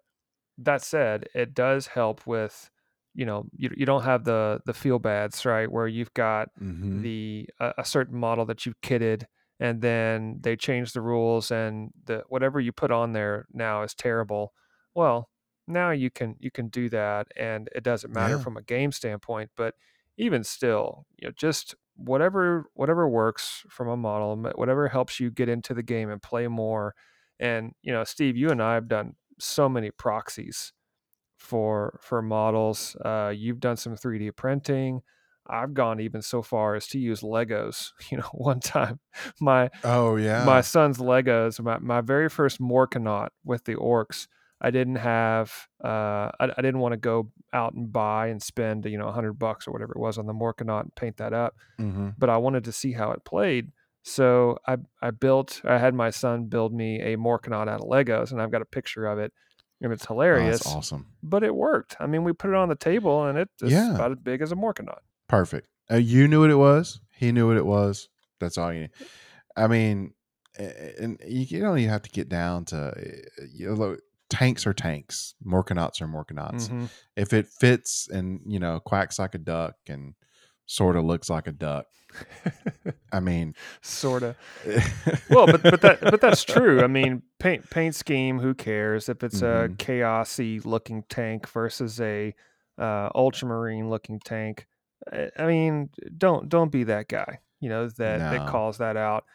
that 0.58 0.82
said 0.82 1.28
it 1.36 1.54
does 1.54 1.88
help 1.88 2.26
with 2.28 2.70
you 3.14 3.26
know 3.26 3.46
you, 3.58 3.70
you 3.76 3.86
don't 3.86 4.04
have 4.04 4.24
the 4.26 4.62
the 4.66 4.74
feel 4.74 5.00
bads 5.00 5.46
right 5.46 5.72
where 5.72 5.88
you've 5.88 6.14
got 6.14 6.50
Mhm. 6.60 7.06
the 7.06 7.50
a, 7.60 7.74
a 7.80 7.86
certain 7.86 8.18
model 8.18 8.46
that 8.46 8.66
you've 8.66 8.80
kitted 8.82 9.26
and 9.60 9.82
then 9.82 10.38
they 10.42 10.56
change 10.56 10.94
the 10.94 11.02
rules 11.02 11.52
and 11.52 11.92
the 12.06 12.24
whatever 12.30 12.60
you 12.60 12.72
put 12.72 12.92
on 12.92 13.14
there 13.14 13.46
now 13.54 13.84
is 13.84 13.94
terrible 13.96 14.54
well 14.96 15.30
now 15.68 15.92
you 15.92 16.10
can 16.10 16.36
you 16.40 16.52
can 16.52 16.70
do 16.70 16.90
that 16.90 17.28
and 17.36 17.70
it 17.76 17.84
doesn't 17.84 18.14
matter 18.14 18.38
Yeah. 18.38 18.40
from 18.40 18.56
a 18.58 18.62
game 18.62 18.92
standpoint 18.92 19.50
but 19.56 19.76
even 20.18 20.44
still 20.44 21.06
you 21.18 21.28
know 21.28 21.34
just 21.36 21.76
whatever 21.96 22.66
whatever 22.74 23.08
works 23.08 23.66
from 23.70 23.88
a 23.88 23.98
model 23.98 24.36
whatever 24.56 24.88
helps 24.88 25.20
you 25.20 25.32
get 25.32 25.50
into 25.50 25.74
the 25.74 25.84
game 25.84 26.10
and 26.10 26.22
play 26.22 26.48
more 26.48 26.94
and 27.40 27.74
you 27.82 27.92
know 27.92 28.04
steve 28.04 28.38
you 28.38 28.50
and 28.52 28.62
i 28.62 28.74
have 28.74 28.88
done 28.88 29.16
so 29.40 29.70
many 29.70 29.92
proxies 29.92 30.74
for 31.38 32.00
for 32.02 32.22
models. 32.22 32.96
Uh, 33.06 33.34
you've 33.36 33.60
done 33.60 33.78
some 33.78 33.96
3d 33.96 34.32
printing. 34.32 35.02
I've 35.48 35.74
gone 35.76 36.00
even 36.00 36.22
so 36.24 36.42
far 36.42 36.76
as 36.76 36.88
to 36.90 37.00
use 37.00 37.22
legos 37.22 37.92
you 38.12 38.18
know 38.18 38.30
one 38.34 38.60
time. 38.62 39.00
My 39.42 39.72
Oh 39.84 40.16
yeah. 40.18 40.38
my 40.38 40.62
son's 40.62 40.98
Legos, 40.98 41.62
my, 41.62 41.78
my 41.80 42.02
very 42.02 42.30
first 42.30 42.60
Morkanaut 42.60 43.30
with 43.44 43.64
the 43.66 43.76
orcs, 43.76 44.28
I 44.62 44.72
didn't 44.72 44.96
have, 44.96 45.68
uh, 45.84 46.32
I, 46.40 46.52
I 46.58 46.62
didn't 46.62 46.80
want 46.80 46.94
to 46.94 46.98
go 46.98 47.32
out 47.54 47.74
and 47.74 47.92
buy 47.92 48.28
and 48.28 48.42
spend, 48.42 48.86
you 48.86 48.98
know, 48.98 49.08
a 49.08 49.12
hundred 49.12 49.34
bucks 49.34 49.68
or 49.68 49.72
whatever 49.72 49.94
it 49.94 50.00
was 50.00 50.18
on 50.18 50.26
the 50.26 50.34
Morkanaut 50.34 50.82
and 50.84 50.96
paint 50.96 51.18
that 51.18 51.34
up, 51.34 51.56
hmm 51.80 52.18
but 52.18 52.30
I 52.30 52.38
wanted 52.38 52.66
to 52.66 52.72
see 52.72 52.94
how 52.94 53.12
it 53.12 53.26
played. 53.26 53.72
So 54.08 54.60
I, 54.68 54.78
I 55.02 55.10
built, 55.10 55.62
I 55.66 55.80
had 55.80 55.96
my 55.96 56.12
son 56.12 56.46
build 56.46 56.72
me 56.74 57.02
a 57.02 57.18
Morkanaut 57.18 57.68
out 57.68 57.82
of 57.82 57.88
Legos 57.90 58.32
and 58.32 58.40
I've 58.40 58.52
got 58.52 58.62
a 58.62 58.66
picture 58.66 59.08
of 59.08 59.18
it 59.18 59.34
and 59.82 59.92
it's 59.92 60.06
Oh, 60.06 60.14
hilarious, 60.14 60.60
that's 60.64 60.76
awesome. 60.76 61.08
but 61.24 61.44
it 61.44 61.56
worked. 61.56 61.96
I 62.00 62.06
mean, 62.06 62.24
we 62.24 62.32
put 62.32 62.52
it 62.52 62.56
on 62.56 62.70
the 62.70 62.76
table 62.76 63.26
and 63.26 63.36
it, 63.38 63.50
it's 63.62 63.72
Yeah. 63.72 63.96
about 63.96 64.12
as 64.12 64.18
big 64.20 64.42
as 64.44 64.52
a 64.52 64.56
Morkanaut. 64.56 65.00
Perfect. 65.28 65.68
Uh, 65.92 65.96
you 65.96 66.28
knew 66.28 66.42
what 66.42 66.52
it 66.52 66.56
was. 66.56 67.00
He 67.16 67.32
knew 67.32 67.48
what 67.48 67.58
it 67.58 67.66
was. 67.66 68.08
That's 68.40 68.60
all 68.60 68.72
you 68.72 68.82
need. 68.82 68.92
I 69.58 69.66
mean, 69.68 70.14
and 70.58 71.20
you, 71.26 71.42
you 71.50 71.60
don't 71.62 71.80
even 71.80 71.90
have 71.90 72.04
to 72.04 72.10
get 72.12 72.30
down 72.30 72.66
to 72.66 72.78
uh, 72.78 73.46
you 73.52 73.68
know, 73.70 73.74
look, 73.74 74.00
tanks 74.30 74.68
are 74.68 74.74
tanks. 74.74 75.34
Morkanauts 75.46 76.00
are 76.02 76.08
Morkanauts. 76.08 76.70
Mhm. 76.70 76.90
If 77.16 77.34
it 77.34 77.48
fits 77.48 78.08
and 78.12 78.40
you 78.46 78.60
know 78.60 78.80
quacks 78.80 79.18
like 79.18 79.34
a 79.36 79.40
duck 79.40 79.76
and 79.88 80.14
sort 80.66 80.96
of 80.96 81.04
looks 81.06 81.30
like 81.30 81.48
a 81.48 81.52
duck, 81.52 81.86
I 83.12 83.20
mean, 83.20 83.56
sort 83.82 84.24
of. 84.24 84.36
well, 85.30 85.46
but 85.48 85.64
but 85.64 85.82
that 85.82 86.02
but 86.02 86.22
that's 86.22 86.44
true. 86.44 86.82
I 86.84 86.88
mean, 86.88 87.22
paint 87.40 87.70
paint 87.70 87.96
scheme. 87.96 88.40
Who 88.40 88.54
cares 88.54 89.10
if 89.10 89.24
it's 89.24 89.42
a 89.42 89.70
Mhm. 89.70 89.78
chaosy 89.78 90.66
looking 90.66 91.04
tank 91.10 91.48
versus 91.50 92.00
a 92.02 92.34
uh, 92.78 93.10
ultramarine 93.16 93.90
looking 93.90 94.20
tank? 94.20 94.68
I 95.12 95.30
I 95.38 95.46
mean, 95.46 95.90
don't 96.18 96.50
don't 96.50 96.72
be 96.72 96.84
that 96.86 97.08
guy. 97.08 97.40
You 97.60 97.70
know 97.70 97.88
that 97.88 98.20
that 98.32 98.48
calls 98.48 98.78
that 98.80 98.98
out. 98.98 99.26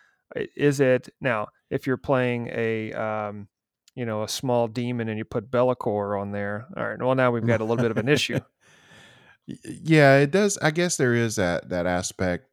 Is 0.57 0.81
it 0.81 1.09
now? 1.21 1.49
If 1.71 1.87
you're 1.87 1.97
playing 1.97 2.49
a 2.53 2.93
um, 2.93 3.49
you 3.95 4.05
know 4.05 4.23
a 4.23 4.29
small 4.29 4.69
demon 4.69 5.09
and 5.09 5.19
you 5.19 5.25
put 5.25 5.51
Be'lakor 5.51 6.21
on 6.21 6.33
there, 6.33 6.67
all 6.77 6.89
right. 6.89 6.99
Well, 7.01 7.15
now 7.15 7.31
we've 7.31 7.47
got 7.47 7.61
a 7.61 7.65
little 7.65 7.83
bit 7.83 7.91
of 7.91 7.97
an 7.99 8.09
issue. 8.09 8.41
Yeah, 9.65 10.19
it 10.19 10.31
does. 10.31 10.59
I 10.59 10.71
guess 10.71 10.97
there 10.97 11.15
is 11.15 11.37
that 11.37 11.69
that 11.71 11.87
aspect. 11.87 12.47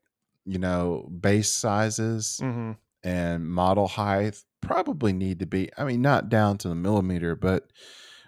You 0.45 0.59
know, 0.59 1.09
base 1.19 1.51
sizes. 1.51 2.39
hmm 2.41 2.71
and 3.03 3.47
model 3.47 3.87
height 3.87 4.41
probably 4.59 5.13
need 5.13 5.37
to 5.39 5.45
be 5.45 5.69
i 5.77 5.83
mean 5.83 6.01
not 6.01 6.29
down 6.29 6.57
to 6.57 6.67
the 6.67 6.73
millimeter 6.73 7.35
but 7.35 7.69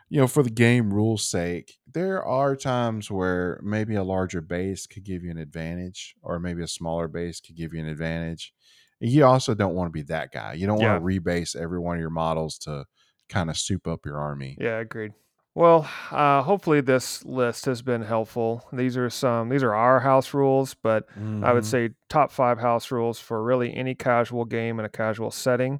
you 0.09 0.21
know 0.21 0.27
for 0.27 0.43
the 0.43 0.49
game 0.51 0.93
rules 0.93 1.27
sake 1.27 1.79
there 1.91 2.23
are 2.23 2.55
times 2.55 3.09
where 3.09 3.59
maybe 3.63 3.95
a 3.95 4.03
larger 4.03 4.41
base 4.41 4.85
could 4.85 5.03
give 5.03 5.23
you 5.23 5.31
an 5.31 5.39
advantage 5.39 6.13
or 6.21 6.37
maybe 6.39 6.61
a 6.61 6.67
smaller 6.67 7.07
base 7.07 7.41
could 7.41 7.55
give 7.55 7.73
you 7.73 7.79
an 7.81 7.87
advantage 7.89 8.53
you 8.99 9.25
also 9.25 9.55
don't 9.55 9.73
want 9.73 9.87
to 9.87 9.91
be 9.91 10.03
that 10.03 10.31
guy 10.31 10.53
you 10.53 10.67
don't 10.67 10.79
Yeah. 10.79 10.99
want 10.99 11.03
to 11.03 11.19
rebase 11.19 11.55
every 11.55 11.79
one 11.79 11.95
of 11.95 11.99
your 12.01 12.11
models 12.11 12.59
to 12.59 12.85
kind 13.27 13.49
of 13.49 13.57
soup 13.57 13.87
up 13.87 14.05
your 14.05 14.19
army 14.19 14.55
Yeah, 14.61 14.77
agreed. 14.77 15.13
Well, 15.55 15.89
uh, 16.11 16.43
hopefully 16.43 16.79
this 16.81 17.25
list 17.25 17.65
has 17.65 17.81
been 17.81 18.03
helpful. 18.03 18.65
These 18.71 18.95
are 18.97 19.09
some. 19.09 19.49
These 19.49 19.63
are 19.63 19.73
our 19.73 19.99
house 19.99 20.33
rules, 20.33 20.73
but 20.75 21.05
I 21.43 21.51
would 21.51 21.63
Mhm. 21.63 21.65
say 21.65 21.89
top 22.07 22.31
five 22.31 22.59
house 22.59 22.91
rules 22.91 23.19
for 23.19 23.43
really 23.43 23.75
any 23.75 23.93
casual 23.95 24.45
game 24.45 24.79
in 24.79 24.85
a 24.85 24.89
casual 24.89 25.31
setting. 25.31 25.79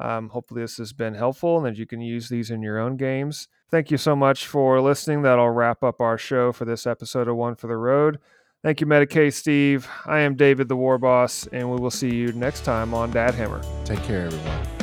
Um, 0.00 0.30
hopefully, 0.30 0.62
this 0.62 0.78
has 0.78 0.92
been 0.92 1.14
helpful 1.14 1.58
and 1.58 1.66
that 1.66 1.78
you 1.78 1.86
can 1.86 2.00
use 2.00 2.28
these 2.28 2.50
in 2.50 2.62
your 2.62 2.78
own 2.78 2.96
games. 2.96 3.46
Thank 3.70 3.90
you 3.90 3.98
so 3.98 4.16
much 4.16 4.46
for 4.46 4.80
listening. 4.80 5.22
That'll 5.22 5.50
wrap 5.50 5.84
up 5.84 6.00
our 6.00 6.18
show 6.18 6.50
for 6.52 6.64
this 6.64 6.86
episode 6.86 7.28
of 7.28 7.36
One 7.36 7.54
for 7.54 7.66
the 7.68 7.76
Road. 7.76 8.18
Thank 8.64 8.80
you, 8.80 8.86
Medicae 8.86 9.32
Steve. 9.32 9.88
I 10.06 10.20
am 10.20 10.34
David 10.34 10.68
the 10.68 10.76
War 10.76 10.98
Boss, 10.98 11.46
and 11.52 11.70
we 11.70 11.76
will 11.78 11.90
see 11.90 12.14
you 12.14 12.32
next 12.32 12.64
time 12.64 12.92
on 12.94 13.10
Dad 13.10 13.34
Hammer. 13.34 13.60
Take 13.84 14.02
care, 14.02 14.26
everyone. 14.26 14.79